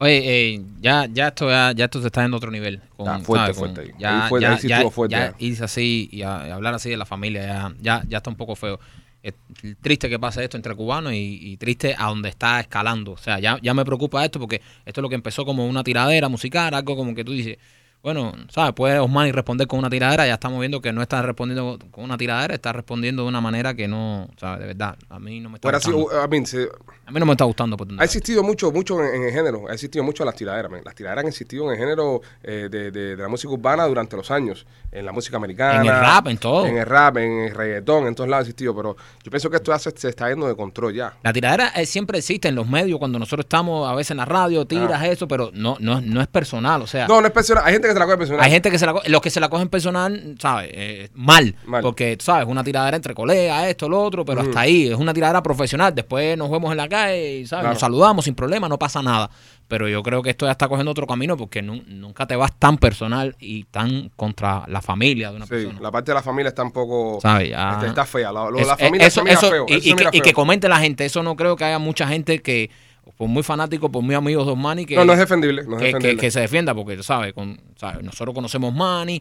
[0.00, 2.80] Oye, eh, ya, ya esto ya, ya esto se está en otro nivel.
[2.96, 3.94] Con, fuerte, fuerte.
[3.98, 5.34] Ya, ya, ya- fuerte, ya.
[5.38, 8.36] irse así y, a- y hablar así de la familia ya, ya, ya está un
[8.36, 8.78] poco feo.
[9.20, 9.34] Es
[9.80, 13.12] triste que pase esto entre cubanos y, y triste a donde está escalando.
[13.12, 15.82] O sea, ya, ya me preocupa esto porque esto es lo que empezó como una
[15.82, 17.58] tiradera musical, algo como que tú dices,
[18.02, 18.72] bueno, ¿sabes?
[18.74, 22.16] Puede Osmani responder con una tiradera, ya estamos viendo que no está respondiendo con una
[22.16, 24.60] tiradera, está respondiendo de una manera que no, ¿sabes?
[24.60, 26.24] De verdad, a mí no me está así, gustando.
[26.24, 26.68] I mean, se-
[27.06, 27.76] A mí no me está gustando.
[27.76, 30.70] Por ha existido mucho, mucho en, en el género, ha existido mucho las tiraderas.
[30.70, 30.80] man.
[30.84, 34.16] Las tiraderas han existido en el género eh, de, de- de la música urbana durante
[34.16, 35.80] los años, en la música americana.
[35.80, 36.66] En el rap, en todo.
[36.66, 39.56] En el rap, en el reggaetón, en todos lados ha existido, pero yo pienso que
[39.56, 41.14] esto ya se, se está yendo de control ya.
[41.22, 44.24] La tiradera eh, siempre existe en los medios cuando nosotros estamos a veces en la
[44.24, 46.80] radio, tiras eso, pero no, no, no es personal.
[46.82, 47.08] O sea, Ah.
[47.08, 48.44] No, no es personal, hay gente que se la coge personal.
[48.44, 50.70] hay gente que se la co- los que se la cogen personal, ¿sabes?
[50.72, 51.82] Eh, mal, Mal.
[51.82, 52.46] Porque, ¿sabes?
[52.46, 54.88] Una tiradera entre colegas, esto, lo otro, pero hasta ahí.
[54.88, 55.94] Es una tiradera profesional.
[55.94, 57.62] Después nos vemos en la calle y, ¿sabes?
[57.62, 57.74] Claro.
[57.74, 59.30] Nos saludamos sin problema, no pasa nada.
[59.66, 62.58] Pero yo creo que esto ya está cogiendo otro camino porque nu- nunca te vas
[62.58, 65.78] tan personal y tan contra la familia de una Sí, persona.
[65.80, 67.18] la parte de la familia está un poco...
[67.20, 67.50] ¿Sabes?
[67.50, 68.32] Ya- Está, está fea.
[68.32, 69.66] Lo, lo de Es- la familia eso- se mira eso- feo.
[69.68, 70.24] y, eso se y mira que, y feo.
[70.24, 71.04] que comente la gente.
[71.04, 72.70] Eso no creo que haya mucha gente que,
[73.16, 75.78] por muy fanático, por muy amigos de Osmani, que, No, no es defendible, no es
[75.78, 76.16] que, que- defendible.
[76.20, 77.32] que se defienda, porque, ¿sabes?
[77.32, 77.60] Con.
[78.02, 79.20] Nosotros conocemos Manny,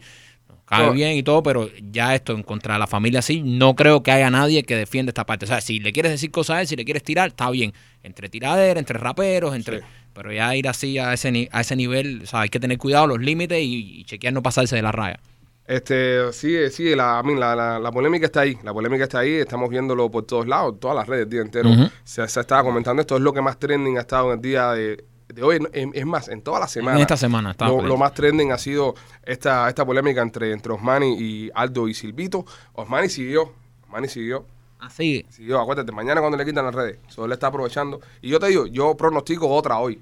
[0.50, 0.92] nos cae No.
[0.94, 4.12] bien y todo, pero ya esto en contra de la familia así, no creo que
[4.12, 5.46] haya nadie que defienda esta parte.
[5.46, 7.74] O sea, si le quieres decir cosas a él, si le quieres tirar, está bien.
[8.04, 9.80] Entre tiradera, entre raperos, entre...
[9.80, 9.86] Sí.
[10.14, 13.06] Pero ya ir así a ese, a ese nivel, o sea, hay que tener cuidado,
[13.06, 15.20] los límites y, y chequear no pasarse de la raya.
[15.68, 19.34] Este, sí, sí, la, mean, la, la, la polémica está ahí, la polémica está ahí,
[19.34, 21.70] estamos viéndolo por todos lados, todas las redes el día entero.
[22.06, 24.72] Se, se estaba comentando esto, es lo que más trending ha estado en el día
[24.72, 25.60] de, de hoy.
[25.74, 26.96] Es, es más, en toda la semana.
[26.96, 30.72] En esta semana estaba Lo, lo más trending ha sido esta, esta polémica entre, entre
[30.72, 32.46] Osmani y Aldo y Silvito.
[32.72, 33.52] Osmani siguió,
[33.84, 34.46] Osmani siguió.
[34.80, 38.00] Así, Siguió, acuérdate, mañana cuando le quitan las redes, solo él está aprovechando.
[38.22, 39.96] Y yo te digo, yo pronostico otra hoy.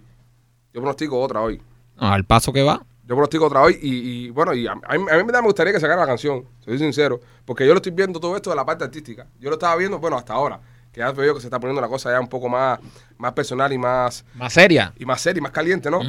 [0.74, 1.60] Yo pronostico otra hoy.
[1.98, 5.06] al paso que va, Yo pronostico otra hoy y, y, bueno, y a, a mí,
[5.12, 8.20] a mí me gustaría que sacara la canción, soy sincero, porque yo lo estoy viendo
[8.20, 9.28] todo esto de la parte artística.
[9.40, 10.60] Yo lo estaba viendo, bueno, hasta ahora,
[10.92, 12.80] que ya veo que se está poniendo la cosa ya un poco más,
[13.18, 14.92] más personal y más, más seria.
[14.98, 16.02] y más seria y más caliente, ¿no?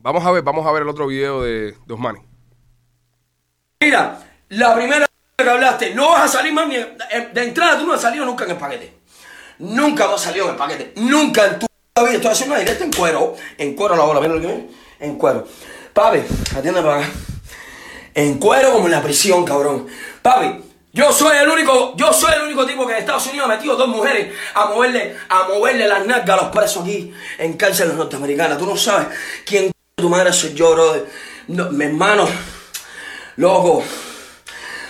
[0.00, 2.20] Vamos a ver, vamos a ver el otro video de, de Osmani.
[3.80, 4.18] Mira,
[4.48, 6.76] la primera que hablaste, no vas a salir más ni.
[6.76, 8.94] eh, De entrada tú no has salido nunca en el paquete.
[9.60, 10.92] Nunca no has salido en el paquete.
[10.96, 11.66] Nunca en tu
[12.02, 13.34] vida estoy haciendo una directa en cuero.
[13.58, 14.70] En cuero la bola, mira lo que ven.
[14.98, 15.46] En cuero.
[16.00, 16.22] Papi,
[16.56, 17.10] atiende para acá.
[18.14, 19.86] En cuero como en la prisión, cabrón.
[20.22, 23.54] Papi, yo soy el único, yo soy el único tipo que en Estados Unidos ha
[23.54, 27.92] metido dos mujeres a moverle, a moverle las nalgas a los presos aquí en cárceles
[27.96, 28.56] norteamericanas.
[28.56, 29.08] Tú no sabes
[29.44, 31.04] quién tu madre soy yo, brother.
[31.48, 32.26] No, mi hermano,
[33.36, 33.84] loco.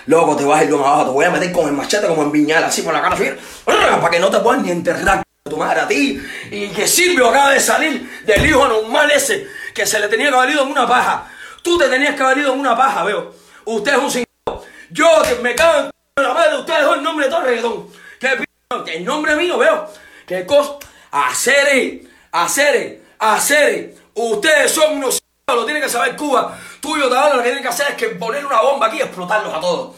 [0.06, 2.22] Loco, te vas a ir más abajo, te voy a meter con el machete como
[2.22, 5.56] en viñal, así por la cara, fíjate, para que no te puedan ni enterrar tu
[5.56, 6.20] madre a ti.
[6.50, 10.36] Y que Silvio acaba de salir del hijo normal ese, que se le tenía que
[10.36, 11.30] haber ido en una paja.
[11.62, 13.34] Tú te tenías que haber ido en una paja, veo.
[13.64, 14.64] Usted es un cingado.
[14.90, 17.88] Yo que me cago en la madre, usted dejó el nombre de todo el reggaetón.
[18.18, 19.88] ¿Qué p El nombre mío, veo.
[20.26, 20.74] ¿Qué cosa?
[21.10, 23.94] Hacer, hacer, hacer.
[24.14, 25.20] Ustedes son unos
[25.54, 26.56] lo tiene que saber Cuba.
[26.80, 29.02] Tú y Otaola lo que tienen que hacer es que poner una bomba aquí y
[29.02, 29.96] explotarlos a todos.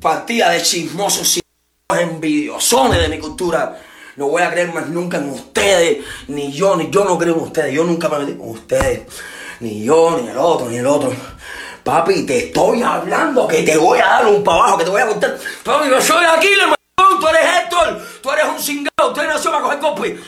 [0.00, 1.40] Partida de chismosos,
[1.88, 3.78] envidiosones de mi cultura.
[4.16, 7.40] No voy a creer más nunca en ustedes, ni yo, ni yo no creo en
[7.40, 7.74] ustedes.
[7.74, 9.02] Yo nunca me metí con ustedes,
[9.60, 11.12] ni yo, ni el otro, ni el otro.
[11.82, 15.02] Papi, te estoy hablando que te voy a dar un para abajo, que te voy
[15.02, 15.36] a contar.
[15.64, 19.62] Papi, yo soy Aquiles, maricón, tú eres Héctor, tú eres un cingado, usted nació para
[19.62, 20.20] coger copy.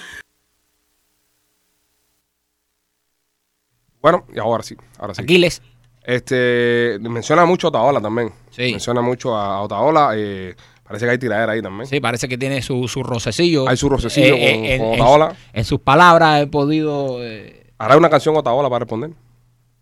[4.02, 5.22] Bueno, y ahora sí, ahora sí.
[5.22, 5.62] Aquiles.
[6.02, 8.32] Este, menciona mucho a Otaola también.
[8.50, 8.70] Sí.
[8.70, 10.12] Menciona mucho a Otaola.
[10.14, 10.54] Eh,
[10.86, 11.86] parece que hay tiradera ahí también.
[11.86, 13.68] Sí, parece que tiene su, su rocecillo.
[13.68, 15.36] Hay su rocecillo con- con en, Otaola.
[15.52, 17.22] en sus palabras he podido...
[17.24, 19.10] Eh, ¿Hará una canción Otaola para responder?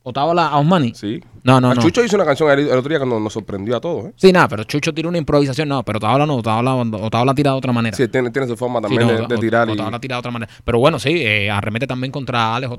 [0.07, 0.93] ¿Otaola a Osmani?
[0.95, 1.23] Sí.
[1.43, 1.81] No, no, A no.
[1.83, 4.07] Chucho hizo una canción el, el otro día que nos, nos sorprendió a todos.
[4.07, 4.13] ¿eh?
[4.17, 5.69] Sí, nada, pero Chucho tiró una improvisación.
[5.69, 6.37] No, pero Otaola no.
[6.37, 7.97] Otaola, Otaola tira de otra manera.
[7.97, 9.69] Sí, tiene, tiene su forma Sí, también no, de, de Ot- tirar.
[9.69, 10.53] y, Otaola tira de otra manera.
[10.65, 12.73] Pero bueno, sí, eh, arremete también contra Alex.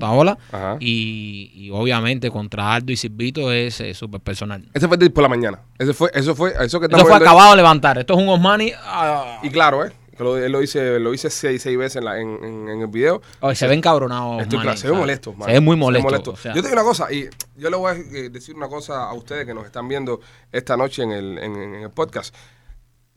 [0.52, 0.76] Ajá.
[0.80, 4.64] Y, y obviamente contra Aldo y Silvito es eh, súper personal.
[4.72, 5.60] Ese fue de por la mañana.
[5.78, 7.98] Ese fue, eso fue, eso que Eso fue acabado de levantar.
[7.98, 8.72] Esto es un Osmani.
[8.84, 9.92] ah, Y claro, ¿eh?
[10.24, 12.86] Lo, él lo dice, lo dice seis, seis veces en, la- en, en- en el
[12.86, 13.20] video.
[13.40, 14.40] Oye, se ve encabronado.
[14.40, 15.34] Estoy Manny, claro, se ve o molesto.
[15.44, 16.30] Se ve muy molesto.
[16.32, 16.54] o sea.
[16.54, 19.14] Yo te digo una cosa, y yo le voy a eh, decir una cosa a
[19.14, 20.20] ustedes que nos están viendo
[20.52, 22.34] esta noche en el, en, en el podcast.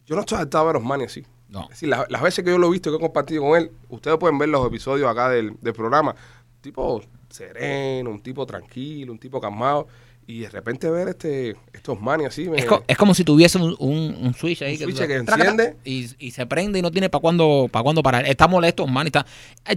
[0.05, 1.25] Yo no estoy adaptado a ver a Osmani así.
[1.49, 1.63] No.
[1.63, 3.71] Es decir, las, las veces que yo lo he visto, que he compartido con él,
[3.89, 6.11] ustedes pueden ver los episodios acá del, del programa.
[6.55, 9.87] Un tipo sereno, un tipo tranquilo, un tipo calmado.
[10.31, 12.47] Y de repente ver este, estos Osmani así.
[12.47, 14.73] me- Es, co- es como si tuviese un, un- un switch ahí.
[14.75, 15.75] Un switch que enciende.
[15.83, 18.27] Y, y se prende y no tiene para cuándo, para cuándo parar.
[18.27, 19.07] Está molesto, man.
[19.07, 19.25] Está.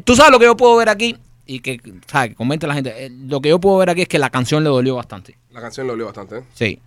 [0.05, 2.31] Tú sabes lo que yo puedo ver aquí y que, ¿sabes?
[2.31, 2.93] Que comente la gente.
[3.07, 5.39] Eh, Lo que yo puedo ver aquí es que la canción le dolió bastante.
[5.53, 6.43] La canción lo olió bastante, ¿eh?
[6.53, 6.79] Sí.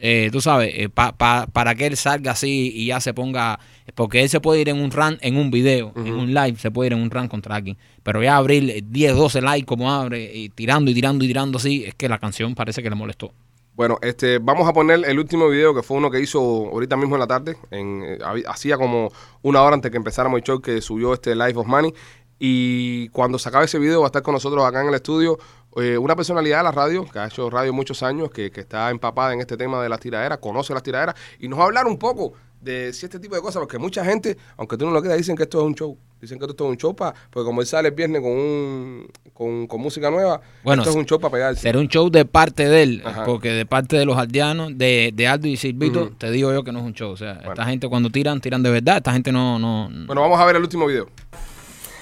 [0.00, 3.58] Eh, tú sabes, eh, pa- pa- para que él salga así y ya se ponga.
[3.94, 6.70] Porque él se puede ir en un run, en un video, en un live, se
[6.70, 7.76] puede ir en un run contra alguien.
[8.02, 11.58] Pero ya abrir eh, 10, 12 likes como abre, y tirando y tirando y tirando
[11.58, 13.32] así, es que la canción parece que le molestó.
[13.74, 17.14] Bueno, este, vamos a poner el último video que fue uno que hizo ahorita mismo
[17.14, 17.56] en la tarde.
[17.70, 19.10] En, eh, hacía como
[19.42, 21.92] una hora antes que empezáramos el show que subió este Life of Money.
[22.40, 25.38] Y cuando se acabe ese video va a estar con nosotros acá en el estudio
[25.76, 28.90] eh, una personalidad de la radio que ha hecho radio muchos años, que, que está
[28.90, 31.86] empapada en este tema de las tiraderas, conoce las tiraderas y nos va a hablar
[31.86, 35.00] un poco de si este tipo de cosas, porque mucha gente, aunque tú no lo
[35.00, 35.96] creas, dicen que esto es un show.
[36.20, 39.08] Dicen que esto es un show para, porque como él sale el viernes con, un,
[39.32, 41.60] con, con música nueva, Bueno, esto es un show para pegarse.
[41.62, 43.24] Será un show de parte de él, Ajá.
[43.24, 46.72] porque de parte de los aldeanos, de, de Aldo y Silvito, te digo yo que
[46.72, 47.12] no es un show.
[47.12, 47.52] O sea, Bueno.
[47.52, 48.96] esta gente cuando tiran, tiran de verdad.
[48.96, 49.60] Esta gente no.
[49.60, 51.06] no Bueno, vamos a ver el último video.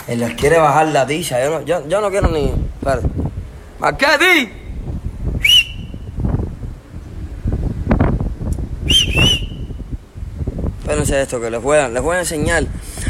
[0.08, 1.44] Él les quiere bajar la ticha.
[1.44, 2.44] Yo no, yo, yo no quiero ni.
[2.78, 3.06] Espérate.
[3.78, 4.52] ¡Marquetti!
[10.80, 12.64] Espérense esto, que les voy, a, les voy a enseñar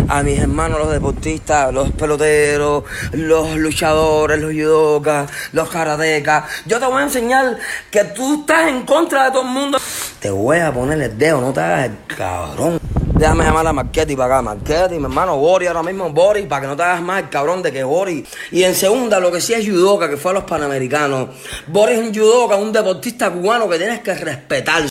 [0.08, 6.44] a mis hermanos, los deportistas, los peloteros, los luchadores, los judokas, los karatecas.
[6.64, 7.58] Yo te voy a enseñar
[7.90, 9.78] que tú estás en contra de todo el mundo.
[10.20, 12.85] Te voy a poner el dedo, no te hagas el cabrón.
[13.18, 14.42] Déjame llamar a Marquetti para acá.
[14.42, 17.62] Marquetti, mi hermano Bori, ahora mismo Bori, para que no te hagas más el cabrón
[17.62, 18.22] de que Bori.
[18.52, 21.30] Y en segunda, lo que sí es judoka, que fue a los Panamericanos.
[21.66, 24.82] Bori es un judoka, un deportista cubano que tienes que respetar.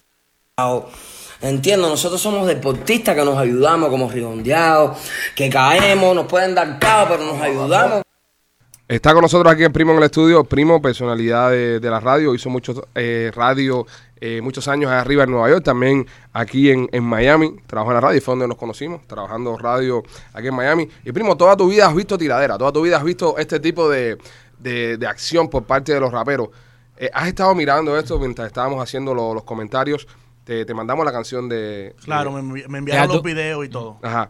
[1.40, 4.98] Entiendo, nosotros somos deportistas que nos ayudamos como redondeados,
[5.36, 8.02] que caemos, nos pueden dar cao, pero nos ayudamos.
[8.88, 12.34] Está con nosotros aquí el primo en el estudio, primo, personalidad de, de la radio,
[12.34, 13.86] hizo mucho eh, radio
[14.22, 17.96] eh, muchos años allá arriba en Nueva York, también aquí en, en Miami, trabajó en
[17.96, 20.88] la radio, y fue donde nos conocimos, trabajando radio aquí en Miami.
[21.04, 23.90] Y primo, toda tu vida has visto tiradera, toda tu vida has visto este tipo
[23.90, 24.18] de,
[24.60, 26.50] de- de acción por parte de los raperos.
[26.98, 30.08] Eh, has estado mirando esto mientras estábamos haciendo lo- los comentarios,
[30.46, 31.94] te, te mandamos la canción de...
[32.04, 33.98] Claro, de- me, envi- me enviaron los videos y todo.
[34.02, 34.30] Ajá.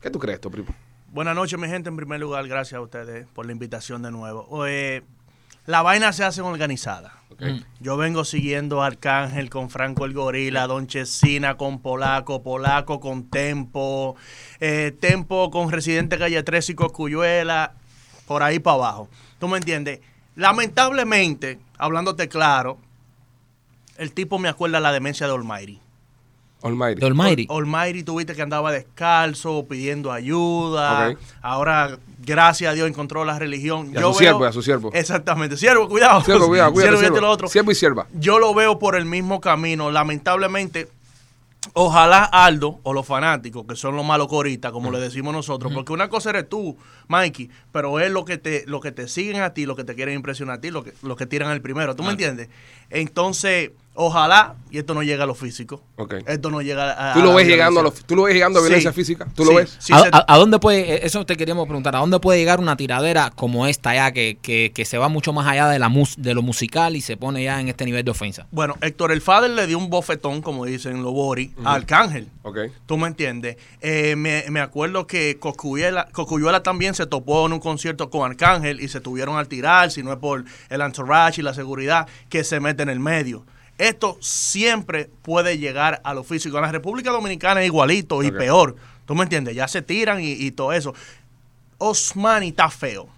[0.00, 0.68] ¿Qué tú crees esto, primo?
[1.12, 1.88] Buenas noches, mi gente.
[1.90, 4.66] En primer lugar, gracias a ustedes por la invitación de nuevo.
[4.66, 5.02] Eh,
[5.70, 7.14] la vaina se hace organizada.
[7.30, 7.42] Ok.
[7.78, 13.30] Yo vengo siguiendo a Arcángel con Franco el Gorila, Don Chesina con Polaco, Polaco con
[13.30, 14.16] Tempo,
[14.58, 17.74] eh, Tempo con Residente Calle 3 y Coscuyuela,
[18.26, 19.08] por ahí para abajo.
[19.38, 20.00] ¿Tú me entiendes?
[20.34, 22.78] Lamentablemente, hablándote claro,
[23.96, 25.80] el tipo me acuerda la demencia de Almighty.
[26.62, 27.00] Almighty.
[27.00, 27.46] de Almighty.
[27.48, 31.14] Ol- Almighty, tuviste que andaba descalzo, pidiendo ayuda.
[31.42, 33.90] Ahora, gracias a Dios, encontró la religión.
[33.94, 34.90] Y a su siervo, a su siervo.
[34.92, 35.56] Exactamente.
[35.56, 36.22] Siervo, cuidado.
[36.22, 37.26] Siervo, cuidado, cuídate, Siervo y esto y siervo.
[37.26, 37.48] lo otro.
[37.48, 38.06] Siervo y sierva.
[38.14, 39.90] Yo lo veo por el mismo camino.
[39.90, 40.88] Lamentablemente,
[41.74, 45.92] ojalá Aldo o los fanáticos, que son los malos coristas, como le decimos nosotros, porque
[45.92, 46.76] una cosa eres tú,
[47.08, 49.94] Mikey, pero es lo que te, lo que te siguen a ti, lo que te
[49.94, 51.94] quieren impresionar a ti, lo que, lo que tiran el primero.
[51.94, 52.48] ¿Tú me entiendes?
[52.88, 53.70] Entonces,
[54.02, 55.82] ojalá, y esto no llega a lo físico.
[55.96, 56.14] Ok.
[56.26, 57.14] Esto no llega a.
[57.14, 58.00] ¿Tú lo la ves llegando a, violencia.
[58.02, 58.66] lo- ¿Tú lo ves llegando a Sí.
[58.68, 59.26] violencia física?
[59.34, 59.76] ¿Tú lo ves?
[59.78, 62.38] sí ¿A, se- a- a dónde puede, eh, eso te queríamos preguntar, ¿a dónde puede
[62.38, 65.78] llegar una tiradera como esta ya, que, que, que se va mucho más allá de,
[65.78, 68.46] la mus- de lo musical y se pone ya en este nivel de ofensa?
[68.50, 72.28] Bueno, Héctor el Fader le dio un bofetón, como dicen los Bori, a Arcángel.
[72.42, 72.58] Ok.
[72.86, 73.56] ¿Tú me entiendes?
[73.80, 78.80] Eh, me, me acuerdo que Coscuyuela, Coscuyuela también se topó en un concierto con Arcángel
[78.80, 82.44] y se tuvieron al tirar, si no es por el entourage y la seguridad que
[82.44, 83.44] se mete en el medio.
[83.80, 86.58] Esto siempre puede llegar a lo físico.
[86.58, 88.76] En la República Dominicana es igualito y peor.
[89.06, 89.54] ¿Tú me entiendes?
[89.54, 90.94] Ya se tiran y, y todo eso.
[91.78, 93.08] Osmani está feo.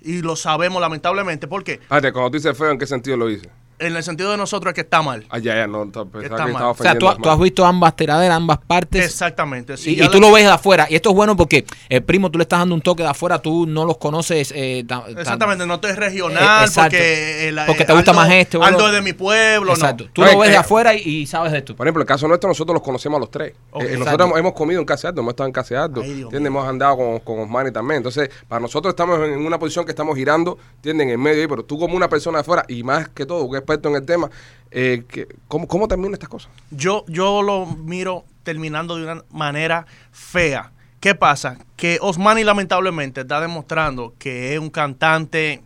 [0.00, 1.46] Y lo sabemos lamentablemente.
[1.46, 1.80] ¿Por qué?
[1.88, 3.50] Cuando tú dices feo, ¿en qué sentido lo dices?
[3.78, 5.26] En el sentido de nosotros es que está mal.
[5.28, 6.62] Ah, ya, ya, no, que Está mal.
[6.62, 9.04] O sea, tú, has visto ambas tiraderas, ambas partes.
[9.04, 9.76] Exactamente.
[9.76, 10.86] sí, y, tú lo ves de afuera.
[10.88, 13.38] Y esto es bueno porque, eh, primo, tú le estás dando un toque de afuera,
[13.40, 14.52] tú no los conoces.
[14.56, 14.84] eh,
[15.18, 16.90] Exactamente, no te es Eh, regional exacto.
[16.96, 20.04] porque, el- Porque te gusta más este o Aldo es de mi pueblo, Exacto.
[20.04, 20.10] no.
[20.12, 21.76] Tú Oye, lo ves eh, de afuera y, y sabes de esto.
[21.76, 23.54] Por ejemplo, en el caso nuestro, nosotros los conocemos a los tres.
[23.72, 26.02] Ok, Eh, nosotros hemos, hemos comido en Casa Aldo, hemos estado en Casa Aldo.
[26.02, 27.98] Hemos andado con, con Osmani también.
[27.98, 31.10] Entonces, para nosotros estamos en una posición que estamos girando, ¿entienden?
[31.10, 33.58] En medio ahí, pero tú como una persona de afuera, y más que todo, que
[33.58, 34.30] es experto en el tema,
[34.70, 36.50] eh, que, ¿cómo, ¿cómo terminan estas cosas?
[36.70, 40.72] Yo, yo lo miro terminando de una manera fea.
[41.00, 41.58] ¿Qué pasa?
[41.76, 45.62] Que Osmani lamentablemente está demostrando que es un cantante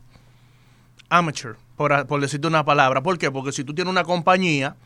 [1.09, 3.03] amateur, por, por decirte una palabra.
[3.03, 3.31] ¿Por qué?
[3.31, 4.77] Porque si tú tienes una compañía,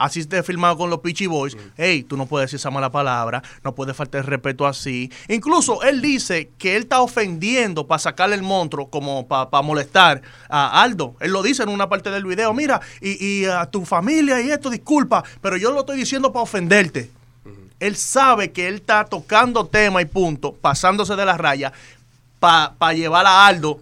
[0.00, 3.42] así estés filmado con los Peachy Boys, hey, tú no puedes decir esa mala palabra,
[3.62, 5.12] no puedes faltar el respeto así.
[5.28, 10.82] Incluso él dice que él está ofendiendo para sacarle el monstruo, como para molestar a
[10.82, 11.14] Aldo.
[11.20, 14.50] Él lo dice en una parte del video, mira, y, y a tu familia y
[14.50, 17.10] esto, disculpa, pero yo lo estoy diciendo para ofenderte.
[17.78, 21.72] Él sabe que él está tocando tema y punto, pasándose de la raya,
[22.38, 23.80] para llevar a Aldo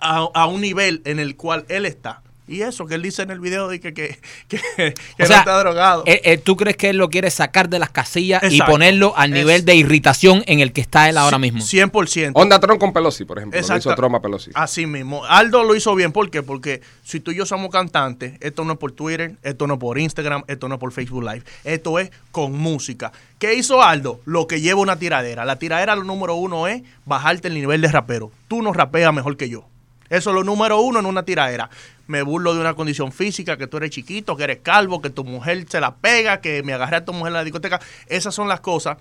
[0.00, 2.22] a, a un nivel en el cual él está.
[2.48, 5.26] Y eso que él dice en el video de que, que, que, que O no
[5.26, 6.04] sea, está drogado.
[6.06, 9.32] eh, eh, ¿Tú crees que él lo quiere sacar de las casillas y ponerlo al
[9.32, 11.60] nivel Es- de irritación en el que está él ahora mismo?
[11.60, 12.32] 100%.
[12.34, 13.56] Onda Tron con Pelosi, por ejemplo.
[13.58, 13.88] Lo Exacto.
[13.88, 14.50] hizo Trump a Pelosi.
[14.54, 15.24] Así mismo.
[15.24, 16.12] Aldo lo hizo bien.
[16.12, 16.42] ¿Por qué?
[16.42, 19.80] Porque si tú y yo somos cantantes, esto no es por Twitter, esto no es
[19.80, 21.42] por Instagram, esto no es por Facebook Live.
[21.64, 23.10] Esto es con música.
[23.38, 24.20] ¿Qué hizo Aldo?
[24.24, 25.44] Lo que lleva una tiradera.
[25.44, 28.30] La tiradera lo número uno es bajarte el nivel de rapero.
[28.48, 29.64] Tú no rapeas mejor que yo.
[30.08, 31.68] Eso es lo número uno en una tiradera.
[32.06, 35.24] Me burlo de una condición física, que tú eres chiquito, que eres calvo, que tu
[35.24, 37.80] mujer se la pega, que me agarré a tu mujer en la discoteca.
[38.06, 38.96] Esas son las cosas.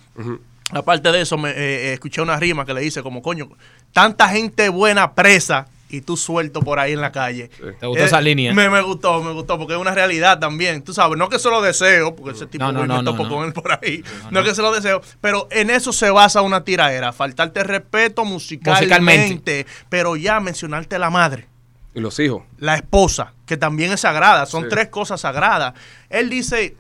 [0.72, 3.50] Aparte de eso, me, eh, eh, escuché una rima que le dice como, coño,
[3.94, 7.52] tanta gente buena presa y tú suelto por ahí en la calle.
[7.62, 8.52] Eh, ¿Te gustó esa línea?
[8.52, 10.82] Me, me gustó, me gustó, porque es una realidad también.
[10.82, 13.12] Tú sabes, no que se lo deseo, porque ese tipo No, no, no, me no,
[13.12, 13.30] topo no.
[13.30, 14.04] con él por ahí.
[14.32, 17.14] No, que se lo deseo, pero en eso se basa una tiraera.
[17.14, 19.66] Faltarte respeto musicalmente, Musicalmente.
[19.90, 21.48] pero ya mencionarte la madre
[21.96, 22.44] Y los hijos.
[22.60, 24.46] la esposa, que también es sagrada.
[24.46, 24.70] Son Sí.
[24.70, 25.74] tres cosas sagradas.
[26.10, 26.76] Él dice,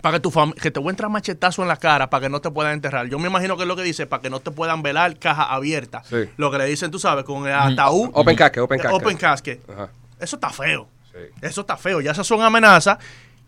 [0.00, 2.40] para que tu que te voy a entrar machetazo en la cara para que no
[2.40, 3.06] te puedan enterrar.
[3.08, 5.44] Yo me imagino que es lo que dice, para que no te puedan velar caja
[5.44, 6.02] abierta.
[6.04, 6.28] Sí.
[6.36, 8.10] Lo que le dicen, tú sabes, con el ataúd.
[8.12, 9.00] Open casket, open casket.
[9.00, 9.70] Open casket.
[9.70, 9.90] Ajá.
[10.18, 10.88] Eso está feo.
[11.12, 11.18] Sí.
[11.40, 12.00] Eso está feo.
[12.00, 12.98] Ya esas son amenazas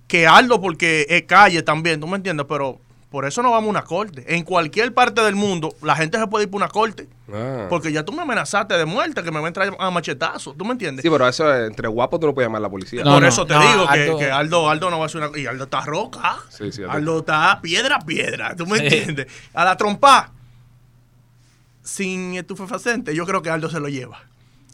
[0.07, 2.47] que Aldo, porque es calle también, ¿tú me entiendes?
[2.49, 2.79] Pero
[3.15, 4.25] por eso no vamos a una corte.
[4.35, 7.09] En cualquier parte del mundo, la gente se puede ir por una corte.
[7.33, 7.67] Ah.
[7.71, 10.53] Porque ya tú me amenazaste de muerte, que me va a entrar a machetazo.
[10.55, 11.05] ¿Tú me entiendes?
[11.05, 13.05] Sí, pero eso entre guapos tú no puedes llamar a la policía.
[13.05, 15.09] No, Por no, eso te no, digo que, Aldo- que Aldo, Aldo no va a
[15.09, 15.39] ser una.
[15.39, 16.39] Y Aldo está roca.
[16.51, 16.91] Sí, sí, Aldo.
[16.93, 18.57] Aldo está piedra, piedra.
[18.57, 18.85] ¿Tú me Sí.
[18.87, 19.27] entiendes?
[19.55, 20.33] A la trompa.
[21.83, 24.23] Sin estupefaciente, yo creo que Aldo se lo lleva.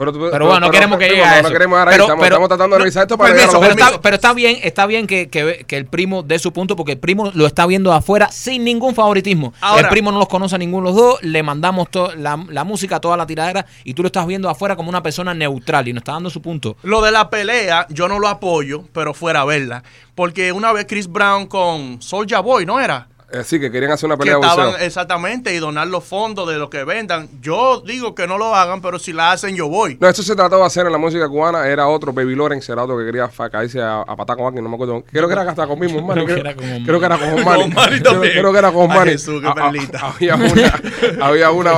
[0.01, 1.43] Pero, bueno, no queremos que llegue a no, eso.
[1.43, 3.73] No queremos ahora Pero- estamos, pero- estamos tratando de no, revisar esto para permiso, pero,
[3.73, 6.93] está, pero está bien, está bien que, que- que el primo dé su punto porque
[6.93, 9.53] el primo lo está viendo afuera sin ningún favoritismo.
[9.61, 12.43] Ahora- el primo no los conoce a ninguno de los dos, le mandamos to- la,
[12.49, 15.87] la música, toda la tiradera y tú lo estás viendo afuera como una persona neutral
[15.87, 16.77] y nos está dando su punto.
[16.83, 19.83] Lo de la pelea, yo no lo apoyo, pero fuera a verla.
[20.15, 23.09] Porque una vez Chris Brown con Soulja Boy, ¿no era?
[23.33, 24.87] Eh, sí, que querían hacer una que pelea de estaban boxeo.
[24.87, 27.29] exactamente y donar los fondos de lo que vendan.
[27.40, 29.97] Yo digo que no lo hagan, pero si la hacen, yo voy.
[30.01, 31.66] No, eso se trató de hacer en la música cubana.
[31.69, 34.69] Era otro Baby Lawrence, era otro que quería caerse a, a patar con alguien, no
[34.71, 35.05] me acuerdo.
[35.12, 36.25] Creo que era hasta con mismo, Osmani.
[36.25, 36.85] Creo que Creo, era con Osmani.
[36.85, 37.62] creo que era con Osmani.
[37.62, 38.33] Con Osmani Creo- también.
[38.38, 39.11] Creo que era con Ay, Osmani.
[39.12, 39.99] Jesús, qué A- a- perlita.
[40.11, 40.81] Había una,
[41.27, 41.73] había una,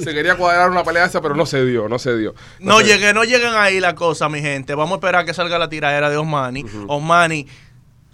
[0.00, 2.34] se quería cuadrar una pelea esa, pero no se dio, no se dio.
[2.58, 4.74] No, se- llegue, no lleguen ahí la cosa, mi gente.
[4.74, 6.64] Vamos a esperar que salga la tiradera de Osmani.
[6.88, 7.46] Osmani,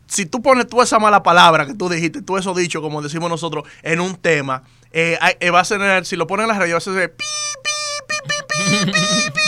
[0.07, 3.31] si tú pones tú esa mala palabra que tú dijiste, tú eso dicho, como decimos
[3.31, 6.75] nosotros, en un tema, eh, eh, va a ser, si lo ponen en la radio,
[6.75, 7.25] va a ser pi,
[8.09, 8.91] pi, pi,
[9.33, 9.42] pi.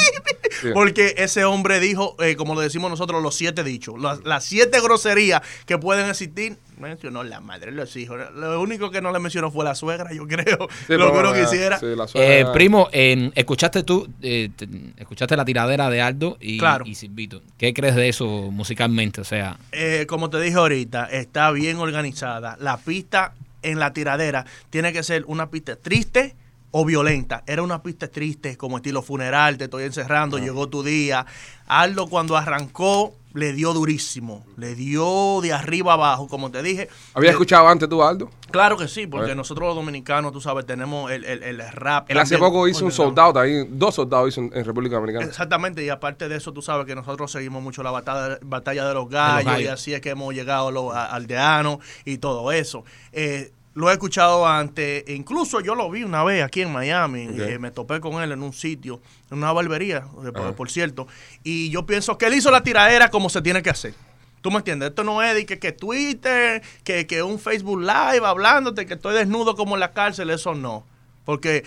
[0.72, 4.80] Porque ese hombre dijo, eh, como lo decimos nosotros, los siete dichos, las, las siete
[4.80, 6.56] groserías que pueden existir.
[6.78, 8.18] Mencionó la madre, los hijos.
[8.34, 10.68] Lo único que no le mencionó fue la suegra, yo creo.
[10.88, 11.78] Sí, lo que uno quisiera.
[11.78, 16.84] sí, Eh, primo, eh, escuchaste tú, eh, te- escuchaste la tiradera de Aldo y, Claro.
[16.84, 17.42] y Silvito.
[17.58, 19.20] ¿Qué crees de eso musicalmente?
[19.20, 22.56] O sea, eh, como te dije ahorita, está bien organizada.
[22.60, 26.34] La pista en la tiradera tiene que ser una pista triste
[26.76, 27.44] o violenta.
[27.46, 31.24] Era una pista triste, como estilo funeral, te estoy encerrando, llegó tu día.
[31.68, 36.88] Aldo cuando arrancó le dio durísimo, le dio de arriba abajo, como te dije.
[37.14, 38.28] ¿Había Eh, escuchado antes tú, Aldo?
[38.50, 42.10] Claro que sí, porque nosotros los dominicanos, tú sabes, tenemos el, el- el rap.
[42.10, 45.26] Él hace también poco hizo un soldado ahí, dos soldados hizo en, República Dominicana.
[45.26, 48.94] Exactamente, y aparte de eso, tú sabes que nosotros seguimos mucho la batalla, batalla de
[48.94, 49.62] los gallos, gallos.
[49.62, 52.84] y así es que hemos llegado a los aldeanos y todo eso.
[53.12, 57.28] Eh, lo he escuchado antes, e incluso yo lo vi una vez aquí en Miami,
[57.32, 61.08] eh, me topé con él en un sitio, en una barbería, eh, por cierto,
[61.42, 63.94] y yo pienso que él hizo la tiradera como se tiene que hacer.
[64.40, 64.90] ¿Tú me entiendes?
[64.90, 69.14] Esto no es de que, que Twitter, que, que un Facebook Live hablándote, que estoy
[69.14, 70.84] desnudo como en la cárcel, eso no.
[71.24, 71.64] Porque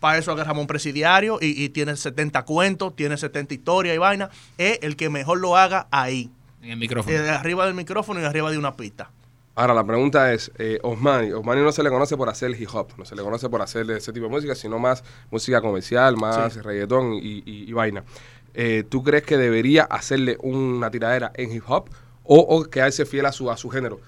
[0.00, 4.28] para eso agarramos un presidiario y, y tiene 70 cuentos, tiene 70 historias y vaina.
[4.58, 6.30] Es el que mejor lo haga ahí.
[6.60, 7.16] en el micrófono.
[7.16, 9.10] Eh, arriba del micrófono y arriba de una pista.
[9.56, 12.88] Ahora, la pregunta es, eh, Osmani, Osmani no se le conoce por hacer hip hop,
[12.96, 16.54] no se le conoce por hacer ese tipo de música, sino más música comercial, más
[16.54, 16.60] Sí.
[16.60, 18.04] reggaetón y, y- y vaina.
[18.54, 21.90] Eh, ¿Tú crees que debería hacerle una tiradera en hip hop
[22.24, 24.00] o, o quedarse fiel a su, a su género?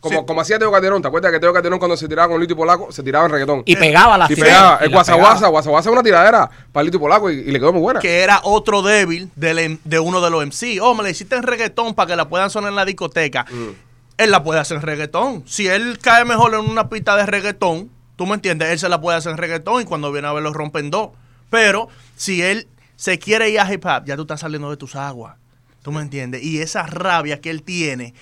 [0.00, 0.24] Como, Sí.
[0.26, 2.56] como hacía Teo Calderón, ¿te acuerdas que Teo Calderón cuando se tiraba con Lito y
[2.56, 3.62] Polaco, se tiraba en reggaetón?
[3.66, 5.30] Y pegaba las Y pegaba, el las Guasa pegaba.
[5.32, 7.82] Guasa, Guasa Guasa es una tiradera para Lito y Polaco y, y le quedó muy
[7.82, 7.98] buena.
[8.00, 10.80] que era otro débil del em- de uno de los MC.
[10.80, 13.44] Oh, me la hiciste en reggaetón para que la puedan sonar en la discoteca.
[13.50, 13.87] Mm.
[14.18, 15.44] Él la puede hacer en reggaetón.
[15.46, 19.00] Si él cae mejor en una pista de reggaetón, tú me entiendes, él se la
[19.00, 21.10] puede hacer en reggaetón y cuando viene a ver lo rompen dos.
[21.50, 24.96] Pero si él se quiere ir a hip hop, ya tú estás saliendo de tus
[24.96, 25.36] aguas.
[25.82, 26.42] ¿Tú me entiendes?
[26.42, 28.12] Y esa rabia que él tiene,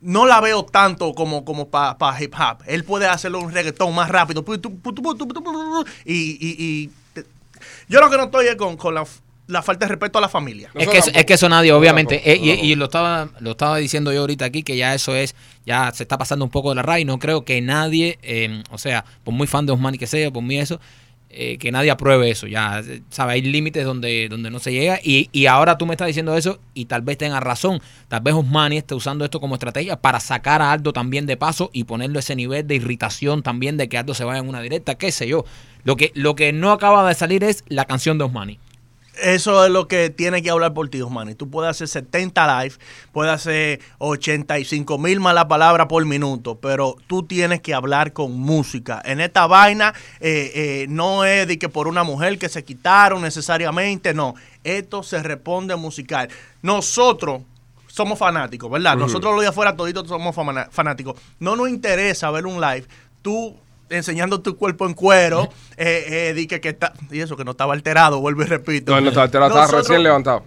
[0.00, 2.62] no la veo tanto como, como para hip hop.
[2.66, 4.42] Él puede hacerlo un reggaetón más rápido.
[6.04, 6.90] Y, y- y-
[7.88, 9.04] yo lo que no estoy es con la,
[9.48, 10.70] la falta de respeto a la familia.
[10.74, 12.16] Es que, eso- es que eso nadie, obviamente.
[12.22, 15.16] tampoco, eh, y, y lo estaba lo estaba diciendo yo ahorita aquí, que ya eso
[15.16, 15.34] es,
[15.66, 17.00] ya se está pasando un poco de la raya.
[17.00, 20.30] y No creo que nadie, eh, o sea, por muy fan de Osmani que sea,
[20.30, 20.80] por mí eso,
[21.30, 22.46] eh, que nadie apruebe eso.
[22.46, 23.34] Ya, ¿sabes?
[23.34, 24.98] Hay límites donde, donde no se llega.
[25.02, 27.80] Y, y ahora tú me estás diciendo eso y tal vez tengas razón.
[28.08, 31.68] Tal vez Osmani esté usando esto como estrategia para sacar a Aldo también de paso
[31.72, 34.94] y ponerlo ese nivel de irritación también de que Aldo se vaya en una directa,
[34.96, 35.44] qué sé yo.
[35.84, 38.58] Lo que, lo que no acaba de salir es la canción de Osmani.
[39.22, 41.34] Eso es lo que tiene que hablar por ti, Osmani.
[41.34, 42.74] Tú puedes hacer 70 live,
[43.12, 49.02] puedes hacer 85 mil malas palabras por minuto, pero tú tienes que hablar con música.
[49.04, 53.22] En esta vaina eh, eh, no es de que por una mujer que se quitaron
[53.22, 54.34] necesariamente, no.
[54.64, 56.28] Esto se responde musical.
[56.62, 57.42] Nosotros
[57.86, 58.96] somos fanáticos, ¿verdad?
[58.96, 60.34] Nosotros los de afuera toditos somos
[60.70, 61.20] fanáticos.
[61.40, 62.86] No nos interesa ver un live.
[63.22, 63.56] Tú
[63.90, 67.52] enseñando tu cuerpo en cuero, eh, eh, di que, que está, y eso que no
[67.52, 68.92] estaba alterado, vuelvo y repito.
[68.92, 70.44] No, no estaba alterado, estaba recién levantado.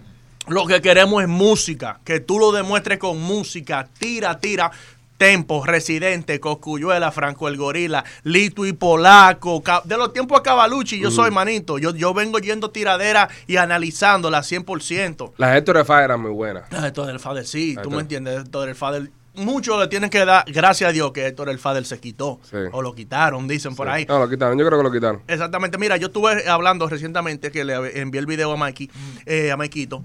[0.48, 4.70] lo que queremos es música, que tú lo demuestres con música, tira, tira.
[5.18, 11.12] Tempo, Residente, Coscuyuela, Franco el Gorila, Lito y Polaco, de los tiempos de Cavalucci, yo
[11.12, 15.34] soy manito, yo, yo vengo yendo tiradera y analizándola 100%.
[15.36, 16.64] Las Héctor de Fire eran muy buenas.
[16.72, 19.10] Ah, Héctor el Fader, sí, tú me entiendes, Héctor el Fader.
[19.34, 22.56] Muchos le tienen que dar, gracias a Dios que Héctor el Fader se quitó, Sí.
[22.70, 24.04] o lo quitaron, dicen por ahí.
[24.06, 25.22] No, lo quitaron, yo creo que lo quitaron.
[25.26, 25.78] Exactamente.
[25.78, 28.90] Mira, yo estuve hablando recientemente que le envié el video a Mikey,
[29.24, 30.04] eh, a Maikito,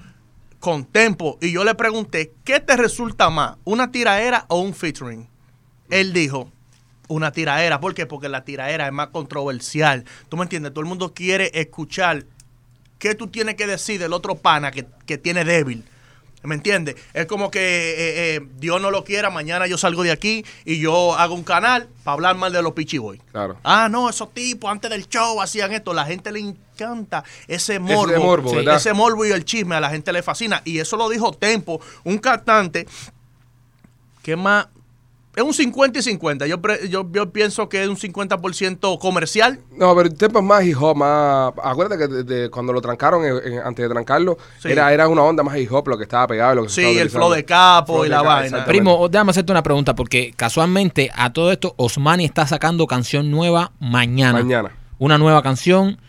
[0.62, 3.58] con Tempo, y yo le pregunté, ¿qué te resulta más?
[3.66, 5.28] ¿Una tiraera o un featuring?
[5.90, 6.50] Él dijo,
[7.10, 7.80] una tiraera.
[7.82, 8.06] ¿Por qué?
[8.06, 10.04] Porque la tiraera es más controversial.
[10.30, 10.72] ¿Tú me entiendes?
[10.74, 12.26] Todo el mundo quiere escuchar
[12.98, 15.84] qué tú tienes que decir del otro pana que, que tiene débil.
[16.44, 16.96] ¿Me entiendes?
[17.14, 20.80] Es como que eh, eh, Dios no lo quiera, mañana yo salgo de aquí y
[20.80, 23.20] yo hago un canal para hablar mal de los Pichiboy.
[23.32, 23.58] Claro.
[23.64, 25.94] Ah, no, esos tipos antes del show hacían esto.
[25.94, 28.12] La gente le encanta ese morbo.
[28.12, 28.76] Ese morbo, Sí, ¿verdad?
[28.78, 30.62] ese morbo y el chisme a la gente le fascina.
[30.64, 32.88] Y eso lo dijo Tempo, un cantante
[34.24, 34.68] que más...
[35.38, 36.48] Es un 50 y 50.
[36.48, 39.60] Yo, pre- yo, yo pienso que es un 50% comercial.
[39.70, 41.54] No, pero el tiempo es más hip hop, más...
[41.64, 44.70] Acuérdate que de- de cuando lo trancaron, en- en- antes de trancarlo, Sí.
[44.70, 46.82] era, era una onda más hip hop lo que estaba pegado y lo que se
[46.82, 48.66] Sí, estaba el flow de capo Flow y de la capo, vaina.
[48.66, 53.74] Primo, déjame hacerte una pregunta, porque casualmente a todo esto, Osmani está sacando canción nueva
[53.80, 54.40] mañana.
[54.40, 54.72] Mañana.
[54.98, 56.00] Una nueva canción.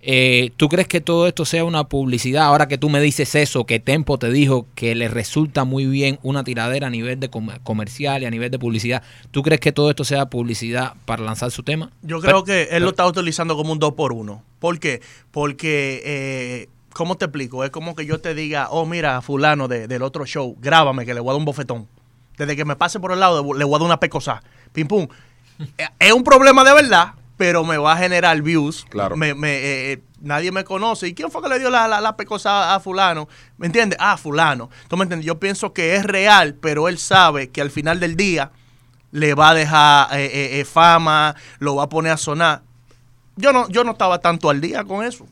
[0.00, 2.44] Eh, ¿Tú crees que todo esto sea una publicidad?
[2.44, 6.20] Ahora que tú me dices eso, que Tempo te dijo que le resulta muy bien
[6.22, 9.72] una tiradera a nivel de com- comercial y a nivel de publicidad, ¿tú crees que
[9.72, 11.90] todo esto sea publicidad para lanzar su tema?
[12.02, 15.00] Yo Pero- creo que él lo está utilizando como un 2 por 1 ¿Por qué?
[15.32, 17.64] Porque, eh, ¿cómo te explico?
[17.64, 21.14] Es como que yo te diga, oh, mira, fulano de- del otro show, grábame que
[21.14, 21.88] le voy a dar un bofetón.
[22.36, 24.42] Desde que me pase por el lado, le voy a dar una pecosa.
[24.72, 25.08] Pim, pum.
[25.76, 28.84] Eh, es un problema de verdad, pero me va a generar views.
[28.90, 29.16] Claro.
[29.16, 31.08] Me, me, eh, nadie me conoce.
[31.08, 33.28] ¿Y quién fue que le dio la, la, la pecosa a fulano?
[33.56, 33.98] ¿Me entiendes?
[33.98, 34.68] Ah, fulano.
[34.88, 35.24] ¿Tú me entiendes?
[35.24, 38.50] Yo pienso que es real, pero él sabe que al final del día
[39.10, 42.62] le va a dejar eh, eh, eh, fama, lo va a poner a sonar.
[43.36, 45.26] Yo no, yo no estaba tanto al día con eso.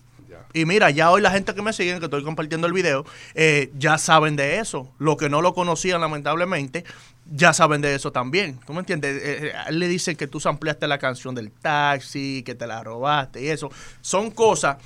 [0.57, 3.05] Y mira, ya hoy la gente que me sigue, que estoy compartiendo el video,
[3.35, 4.89] eh, ya saben de eso.
[4.99, 6.83] Lo que no lo conocían, lamentablemente,
[7.31, 8.59] ya saben de eso también.
[8.67, 9.23] ¿Tú me entiendes?
[9.23, 13.43] Eh, eh, le dicen que tú ampliaste la canción del taxi, que te la robaste
[13.43, 13.71] y eso.
[14.01, 14.79] Son cosas,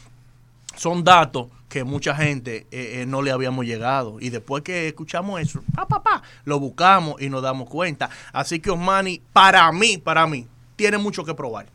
[0.74, 4.16] son datos que mucha gente eh, no le habíamos llegado.
[4.18, 8.10] Y después que escuchamos eso, pa, pa, pa, lo buscamos y nos damos cuenta.
[8.32, 11.66] Así que Osmani, para mí, para mí, tiene mucho que probar.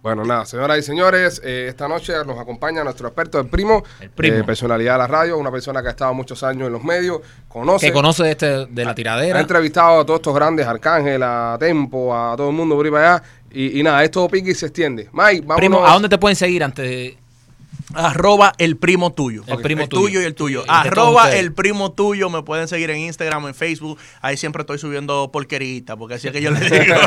[0.00, 4.10] Bueno, nada, señoras y señores, eh, esta noche nos acompaña nuestro experto, el primo, El
[4.10, 4.36] primo.
[4.38, 7.20] eh, personalidad de la radio, una persona que ha estado muchos años en los medios,
[7.48, 9.40] conoce, Que conoce de, este, de la ha tiradera.
[9.40, 13.14] entrevistado a todos estos grandes, Arcángel, a Tempo, a todo el mundo por ahí para
[13.16, 15.08] allá, y, y nada, esto pique y se extiende.
[15.12, 17.18] Mike, vamos Primo, ¿a dónde te pueden seguir antes de,
[17.94, 19.42] Arroba el primo tuyo.
[19.46, 20.02] El primo tuyo.
[20.06, 20.20] tuyo.
[20.22, 20.64] y el tuyo.
[20.68, 22.28] Arroba el primo tuyo.
[22.30, 23.98] Me pueden seguir en Instagram, en Facebook.
[24.20, 26.94] Ahí siempre estoy subiendo porquerita, porque así es que yo les digo.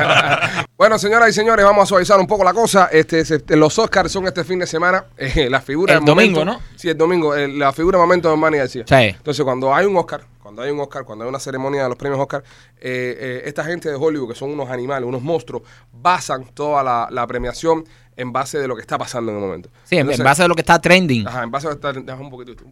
[0.82, 2.90] Bueno, señoras y señores, vamos a suavizar un poco la cosa.
[2.92, 5.06] Este, se- los Oscars son este fin de semana.
[5.16, 6.76] Eh, la figura El del domingo, momento- ¿no?
[6.76, 7.36] Sí, el domingo.
[7.36, 8.84] eh, la figura de momento de Manny García.
[8.88, 8.96] Sí.
[8.96, 11.98] Entonces, cuando hay un Oscar, cuando hay un Oscar, cuando hay una ceremonia de los
[11.98, 12.44] premios Oscar,
[12.78, 17.08] eh, eh, esta gente de Hollywood, que son unos animales, unos monstruos, basan toda la,
[17.12, 17.86] la premiación
[18.16, 19.70] en base de lo que está pasando en el momento.
[19.84, 21.28] Sí, en, base a lo que está trending.
[21.28, 22.64] Ajá, en base a estar, déjame un poquito.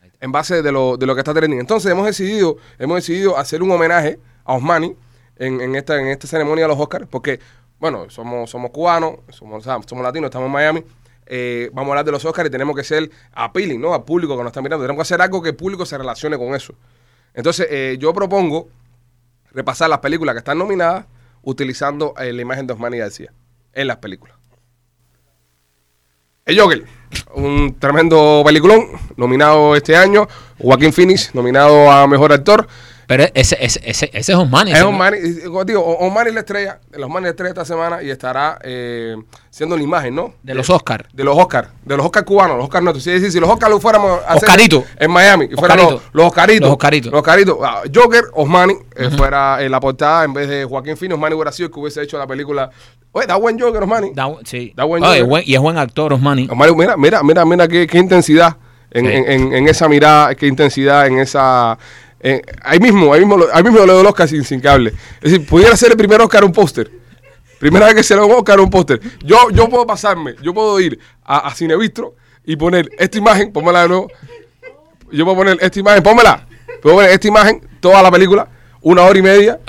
[0.00, 0.18] Ahí está.
[0.20, 1.60] En base de lo, de lo que está trending.
[1.60, 4.96] Entonces hemos decidido, hemos decidido hacer un homenaje a Osmani
[5.36, 7.40] en, en esta, en esta ceremonia de los Oscars, porque,
[7.78, 10.84] bueno, somos, somos cubanos, somos, o sea, somos latinos, estamos en Miami.
[11.26, 13.94] Eh, vamos a hablar de los Oscars y tenemos que ser appealing, ¿no?
[13.94, 14.84] Al público que nos está mirando.
[14.84, 16.74] Tenemos que hacer algo que el público se relacione con eso.
[17.32, 18.68] Entonces, eh, yo propongo
[19.50, 21.06] repasar las películas que están nominadas
[21.42, 23.32] utilizando eh, la imagen de Osmani García
[23.72, 24.36] en las películas.
[26.44, 26.84] El Joker,
[27.34, 30.28] un tremendo peliculón, nominado este año.
[30.58, 32.68] Joaquín Phoenix, nominado a Mejor Actor.
[33.06, 34.72] Pero ese, ese, ese, ese es Osmani.
[34.72, 35.18] Es Osmani,
[35.66, 39.16] digo, Osmani es la estrella, el Osmani es la estrella esta semana y estará eh,
[39.50, 40.34] siendo la imagen, ¿no?
[40.42, 41.06] De los Oscar.
[41.12, 43.04] De los Oscars, de los Oscars cubanos, los Oscars nuestros.
[43.04, 44.84] Sí, si los Oscars lo fuéramos a hacer Oscarito.
[44.98, 46.10] en Miami, y fueran los, Oscarito.
[46.12, 46.60] los Oscaritos.
[46.68, 47.12] Los Oscaritos.
[47.12, 47.58] Los Oscaritos.
[47.62, 51.52] Ah, Joker, Osmani, eh, fuera en la portada en vez de Joaquín Phoenix, Osmani hubiera
[51.52, 52.70] sido el que hubiese hecho la película.
[53.12, 54.10] Oye, da buen Joker, Osmani.
[54.14, 54.72] Da, sí.
[54.74, 55.24] Da buen Oye, Joker.
[55.28, 56.48] buen- y es buen actor, Osmani.
[56.50, 58.56] Osmani, mira, mira, mira, mira qué, qué intensidad
[58.90, 59.12] en, Sí.
[59.12, 61.78] en- en- en esa mirada, qué intensidad en esa.
[62.24, 64.92] En- ahí mismo, ahí mismo, lo- ahí mismo le doy el Oscar sin, sin cable.
[65.22, 66.90] Es decir, pudiera ser el primer Oscar un póster.
[67.60, 69.00] Primera vez que se le da un Oscar un póster.
[69.24, 72.14] Yo, yo puedo pasarme, yo puedo ir a, a Cinevistro
[72.44, 74.10] y poner esta imagen, pónmela de nuevo.
[75.12, 76.46] Yo puedo poner esta imagen, pónmela.
[76.82, 78.48] Puedo poner esta imagen, toda la película,
[78.82, 79.60] una hora y media.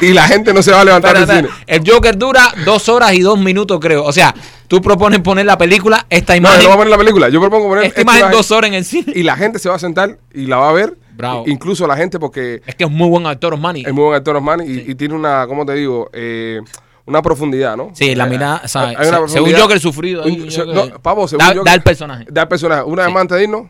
[0.00, 1.48] y la gente no se va a levantar del cine.
[1.66, 4.04] El Joker dura dos horas y dos minutos, creo.
[4.04, 4.34] O sea,
[4.66, 7.28] tú propones poner la película, esta No, imagen, yo no voy a poner la película.
[7.28, 9.12] Yo propongo poner esta imagen dos horas en el cine.
[9.14, 10.96] y la gente se va a sentar y la va a ver.
[11.14, 11.44] Bravo.
[11.46, 13.82] Incluso la gente porque Es que es muy buen actor, Osmani.
[13.86, 16.08] es muy buen actor Osmani y, y tiene una, ¿cómo te digo?
[16.12, 16.60] Eh,
[17.04, 17.90] una profundidad, ¿no?
[17.94, 18.96] Sí, la Eh, mirada, ¿sabes?
[18.98, 19.52] hay una Se- según.
[19.54, 20.24] Joker sufrido.
[20.24, 22.26] ahí, Un- se- Joker- no, pavo, según da, Joker- da el personaje.
[22.30, 22.82] Da el personaje.
[22.84, 23.14] Una vez Sí.
[23.14, 23.66] más antes de irnos,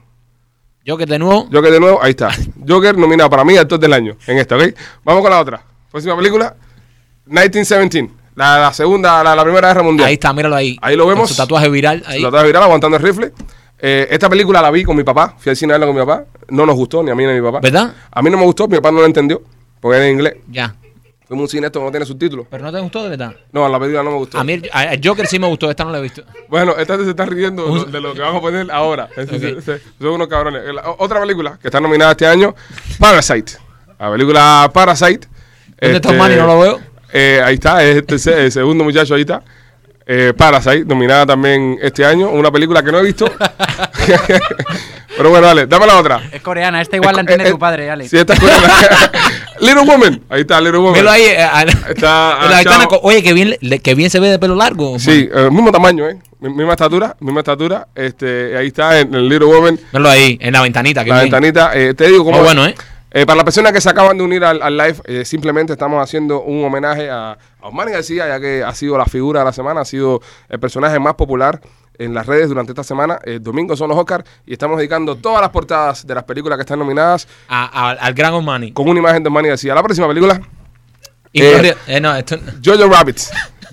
[0.87, 1.49] Joker de nuevo.
[1.53, 2.31] Joker de nuevo, ahí está.
[2.69, 4.63] Joker nominado para mí actor del año en esta, ¿ok?
[5.05, 5.63] Vamos con la otra.
[5.91, 6.57] Próxima película,
[7.27, 8.11] 1917.
[8.35, 10.09] La, la segunda, la, la primera guerra mundial.
[10.09, 10.77] Ahí está, míralo ahí.
[10.81, 11.29] Ahí lo Con vemos.
[11.31, 12.03] Su tatuaje viral.
[12.07, 12.19] Ahí.
[12.19, 13.33] Su tatuaje viral aguantando el rifle.
[13.85, 15.35] Eh, esta película la vi con mi papá.
[15.39, 16.25] Fui al cine a verla con mi papá.
[16.51, 17.59] No nos gustó, ni a mí ni a mi papá.
[17.61, 17.93] ¿Verdad?
[18.13, 19.43] A mí no me gustó, mi papá no lo entendió.
[19.81, 20.35] Porque era en inglés.
[20.49, 20.75] Ya.
[21.27, 22.47] Fuimos a un cine esto que no tiene subtítulos.
[22.49, 23.35] Pero no te gustó, de verdad.
[23.51, 24.39] No, la película no me gustó.
[24.39, 26.23] A mí el, a- el Joker sí me gustó, esta no la he visto.
[26.49, 29.09] Bueno, esta se está riendo de lo, Un- de lo que vamos a poner ahora.
[29.17, 29.33] Es- Ok.
[29.43, 30.63] es- es- Son unos cabrones.
[30.73, 32.55] La- otra película que está nominada este año,
[33.01, 33.55] Parasite.
[33.99, 35.27] La película Parasite.
[35.81, 36.37] ¿Dónde está Este, Manny?
[36.37, 36.81] No lo veo.
[37.13, 39.43] eh, ahí está, es este, se- el segundo muchacho ahí está.
[40.07, 42.29] Eh, Parasite, nominada también este año.
[42.31, 43.31] Una película que no he visto.
[45.17, 46.23] Pero bueno, dale, dame la otra.
[46.33, 48.09] Es coreana, esta igual la entiende eh, tu padre, Ale.
[48.09, 48.69] Sí, esta es coreana.
[49.61, 50.23] Little Woman.
[50.31, 50.93] Ahí está, Little Woman.
[50.95, 51.25] Míralo ahí.
[51.27, 52.39] a- Está
[53.03, 54.99] Oye, que bien, le- que bien se ve de pelo largo.
[54.99, 56.17] Sí, eh, mismo tamaño, ¿eh?
[56.41, 57.87] Mi- Misma estatura, misma estatura.
[57.95, 61.05] Este, ahí está en el Little Woman, Míralo ahí, en la ventanita.
[61.05, 61.31] Que la bien.
[61.31, 61.71] ventanita.
[61.75, 62.75] Eh, te digo, como Muy bueno, ¿eh?
[63.15, 66.03] Eh, para las personas que se acaban de unir al, al live, eh, simplemente estamos
[66.03, 69.83] haciendo un homenaje a, a García, ya que ha sido la figura de la semana,
[69.83, 71.61] ha sido el personaje más popular
[71.99, 73.19] en las redes durante esta semana.
[73.23, 76.63] El domingo son los Oscars y estamos dedicando todas las portadas de las películas que
[76.63, 78.73] están nominadas A- a- al gran Osmani.
[78.73, 79.75] con una imagen de Osmani García.
[79.75, 80.41] La próxima película,
[81.35, 82.37] Eh, eh, no, esto.
[82.65, 83.19] Jojo Rabbit.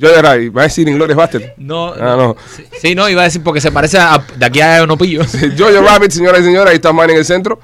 [0.02, 0.56] Jojo Rabbit.
[0.56, 1.44] Va a decir Inglorious Bastard.
[1.58, 2.36] No, Ah, no.
[2.56, 4.18] Sí, sí, no, iba a decir porque se parece a.
[4.38, 5.24] De aquí a no pillo.
[5.58, 7.60] Jojo Rabbit, señoras y señores, ahí está Osmani en el centro.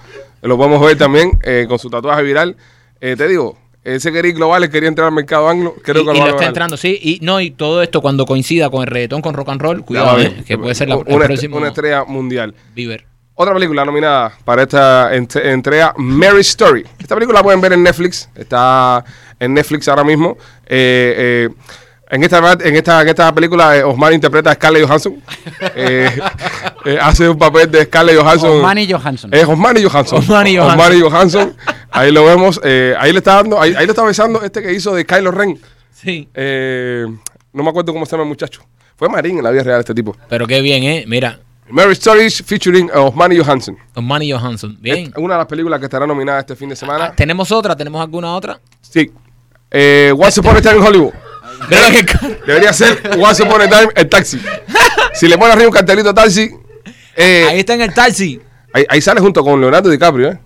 [0.45, 2.55] Eh, Lo podemos ver también eh, con su tatuaje viral.
[3.01, 5.75] Eh, te digo, ese quería global, él quería entrar al mercado anglo.
[5.83, 6.97] Creo y, que y lo está entrando, sí.
[7.01, 10.19] Y no, y todo esto cuando coincida con el reggaetón, con rock and roll, cuidado,
[10.19, 12.53] eh, que puede ser la, el una, próximo una estrella mundial.
[12.75, 13.05] Bieber.
[13.37, 16.85] Otra película nominada para esta entre- entrega, Mary Story.
[16.99, 18.29] Esta película la pueden ver en Netflix.
[18.33, 19.03] Está
[19.39, 20.37] en Netflix ahora mismo.
[20.65, 21.49] Eh, eh,
[22.09, 25.15] en, esta, en, esta, en esta película, eh, Osman interpreta a Scarlett Johansson.
[25.75, 26.09] Eh,
[26.85, 28.57] eh, hace un papel de Scarlett Johansson.
[28.57, 29.33] Osmani Johansson.
[29.33, 30.19] Es Osmani Johansson.
[30.19, 30.79] Osmani Johansson.
[30.79, 31.55] Osmani Johansson.
[31.91, 32.59] Ahí lo vemos.
[32.63, 35.31] eh, ahí le está dando, ahí, ahí le está besando este que hizo de Kylo
[35.31, 35.59] Ren.
[35.91, 36.29] Sí.
[36.33, 37.05] Eh,
[37.53, 38.61] no me acuerdo cómo se llama el muchacho.
[38.95, 40.15] Fue Marín en la vida real este tipo.
[40.29, 41.03] Pero qué bien, ¿eh?
[41.07, 41.39] Mira,
[41.69, 43.77] Mary Stories featuring Osmani Johansson.
[43.95, 44.77] Osmani Johansson.
[44.79, 45.07] Bien.
[45.07, 47.05] Es una de las películas que estará nominada este fin de semana.
[47.05, 47.75] Ah, ¿Tenemos otra?
[47.75, 48.59] ¿Tenemos alguna otra?
[48.81, 49.11] Sí.
[49.71, 51.13] Eh, Once Upon a Time in Hollywood.
[52.45, 54.39] Debería ser Once Upon a Time el taxi.
[55.13, 56.51] Si le pones arriba un cartelito taxi,
[57.15, 58.41] eh, Ahí está en el taxi.
[58.73, 60.39] ahí, ahí sale junto con Leonardo DiCaprio, ¿eh?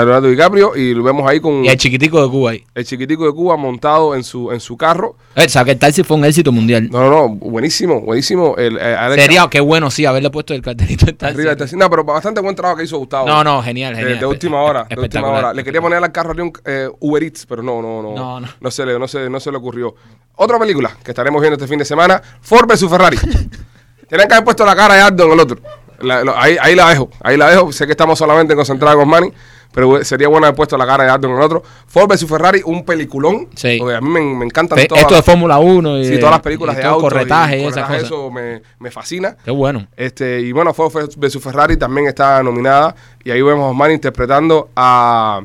[0.00, 2.64] Leonardo DiCaprio y lo vemos ahí con Y el chiquitico de Cuba ahí.
[2.74, 5.16] el chiquitico de Cuba montado en su en su carro.
[5.36, 6.88] Eh, o sea, que el taxi fue un éxito mundial.
[6.90, 8.54] No, no, no, buenísimo, buenísimo.
[8.56, 11.34] El, eh, Sería, qué bueno, sí, haberle puesto el cartelito del taxi.
[11.34, 11.76] arriba del taxi.
[11.76, 13.26] No, pero bastante buen trabajo que hizo Gustavo.
[13.26, 14.18] No, no, genial, genial.
[14.18, 15.52] de última hora, de última hora.
[15.52, 18.14] Le quería poner al carro un eh, Uber Eats, pero no, no, no.
[18.14, 18.48] No, no.
[18.60, 19.94] No se le, no se, no se le ocurrió.
[20.36, 23.18] Otra película que estaremos viendo este fin de semana, Ford vs Ferrari.
[24.08, 25.58] Tenían que haber puesto la cara de Aldo en el otro.
[26.00, 27.70] La- lo- ahí, ahí la dejo, ahí la dejo.
[27.72, 29.32] Sé que estamos solamente concentrados con Manny,
[29.72, 31.62] pero sería bueno haber puesto la cara de Aldo en el otro.
[31.86, 33.48] Ford vs Ferrari, un peliculón.
[33.54, 33.76] Sí.
[33.78, 36.10] Porque a mí me, me encantan Fe- todas Esto de las, Fórmula 1 y sí,
[36.12, 37.02] de- todas las películas y de todo auto.
[37.02, 38.06] corretaje y, esas corretaje, cosas.
[38.06, 39.36] Eso me, me fascina.
[39.44, 39.86] Qué bueno.
[39.96, 42.94] Este, y bueno, Ford vs Ferrari también está nominada.
[43.24, 45.40] Y ahí vemos a Osman interpretando a,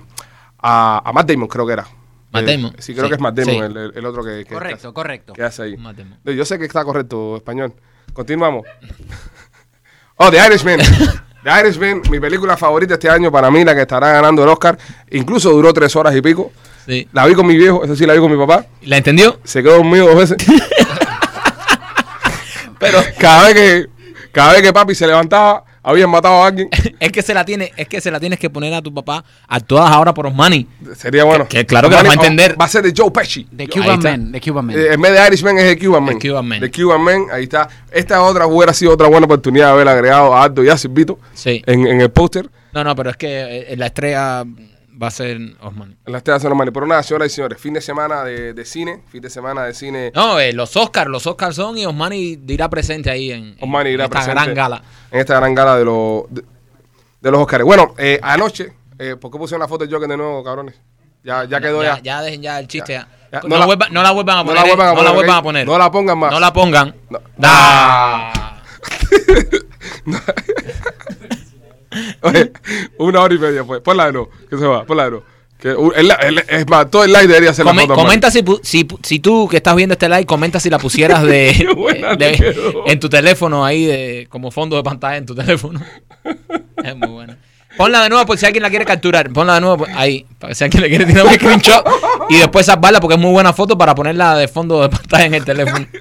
[0.59, 1.87] a, a Matt Damon, creo que era.
[2.31, 2.75] Matt Eh, Damon.
[2.79, 3.59] sí, creo Sí, que es Matt Damon, sí.
[3.61, 5.33] el, el- el otro que, que, Correcto, correcto.
[5.33, 5.77] que hace ahí.
[5.77, 6.19] Matt Damon.
[6.25, 7.73] Yo sé que está correcto español.
[8.13, 8.65] Continuamos.
[10.17, 10.79] oh, The Irishman.
[11.47, 14.77] The Irishman, mi película favorita este año para mí, la que estará ganando el Oscar.
[15.11, 16.51] Incluso duró tres horas y pico.
[16.85, 17.07] Sí.
[17.13, 18.65] La vi con mi viejo, eso sí, la vi con mi papá.
[18.81, 19.39] ¿La entendió?
[19.45, 20.37] Se quedó conmigo dos veces.
[22.79, 23.85] Pero cada vez que
[24.33, 26.69] cada vez que papi se levantaba, habían matado a alguien.
[26.99, 29.23] Es que se la tiene, es que se la tienes que poner a tu papá
[29.47, 30.67] actuadas ahora por Osmani.
[30.95, 31.47] Sería bueno.
[31.47, 32.59] Que- que claro que la va a Manny- entender.
[32.59, 33.47] Va a ser de Joe Pesci.
[33.57, 33.99] Ahí Cuban.
[34.01, 34.75] Man, The Cuban Man.
[34.77, 36.17] Eh, en vez de Irishman es de Cuban Man.
[36.19, 36.59] The Cuban Man.
[36.59, 37.69] The Cuban Man, ahí está.
[37.91, 41.19] Esta otra hubiera sido otra buena oportunidad de haber agregado a Aldo y a Silvito
[41.33, 41.61] Sí.
[41.65, 42.49] en, en el póster.
[42.73, 44.43] No, no, pero es que eh, la estrella
[45.01, 45.95] va a ser Osmani.
[46.05, 49.03] En las telas son Pero nada, señoras y señores, fin de semana de, de cine,
[49.11, 50.11] fin de semana de cine.
[50.15, 53.91] No, eh, los Oscars, los Oscars son y Osmani dirá presente ahí en, en Osmani
[53.91, 54.83] irá esta presente gran gala.
[55.11, 56.43] En esta gran gala de, los de,
[57.21, 57.63] de los Oscars.
[57.63, 60.75] Bueno, eh, anoche, eh, ¿por qué pusieron la foto de Joker de nuevo, cabrones?
[61.23, 61.97] Ya, ya quedó ya.
[61.97, 62.93] Ya, ya dejen ya el chiste.
[62.93, 63.07] Ya.
[63.31, 63.41] Ya.
[63.41, 64.61] No, No la la- vuelvan, no la vuelvan a no poner.
[64.63, 64.75] la eh.
[64.75, 65.39] vuelvan a no la poner, vuelvan ¿ok?
[65.39, 65.67] a poner.
[65.67, 66.31] No la pongan más.
[66.31, 66.95] No la pongan.
[67.09, 67.19] No.
[67.37, 68.31] Da.
[72.21, 72.51] Oye,
[72.97, 73.81] una hora y media pues.
[73.81, 75.25] Ponla de nuevo, que se va, ponla de nuevo.
[75.59, 77.99] Que, el- el- es más, todo el like debería ser Come- la foto.
[78.03, 81.67] comenta si, si, si tú que estás viendo este live, comenta si la pusieras de,
[81.75, 82.15] buena
[82.85, 85.81] en tu teléfono ahí de, como fondo de pantalla en tu teléfono.
[86.83, 87.37] es muy buena.
[87.75, 89.31] Ponla de nuevo por si alguien la quiere capturar.
[89.33, 91.83] Ponla de nuevo por- ahí, para si alguien le quiere tirar un screenshot
[92.29, 95.33] y después salvarla porque es muy buena foto para ponerla de fondo de pantalla en
[95.33, 95.87] el teléfono.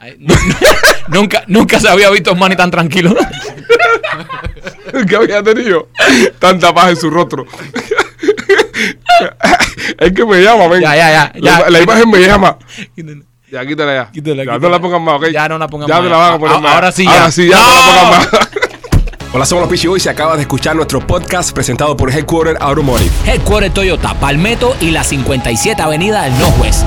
[1.08, 3.14] Nunca, nunca se había visto a Manny tan tranquilo.
[5.08, 5.88] que había tenido
[6.38, 7.46] tanta paz en su rostro.
[9.98, 10.80] es que me llama, men.
[10.82, 11.70] Ya, ya, ya, La, ya.
[11.70, 12.56] la imagen me llama.
[13.50, 14.10] Ya, quítala ya.
[14.12, 14.58] Quítala, ya, quítala.
[14.58, 15.26] no la pongan más, ¿ok?
[15.32, 16.04] Ya no la pongan ya más.
[16.04, 16.74] te la van a poner A- más.
[16.74, 17.12] ahora sí, ya.
[17.12, 18.02] Ahora sí, ya no la ¡No!
[18.02, 18.28] pongan más.
[19.32, 23.10] Hola, somos los Pichi y acabas de escuchar nuestro podcast presentado por Headquarter Automotive.
[23.26, 26.84] Headquarter Toyota, Palmetto y la 57 Avenida del Northwest.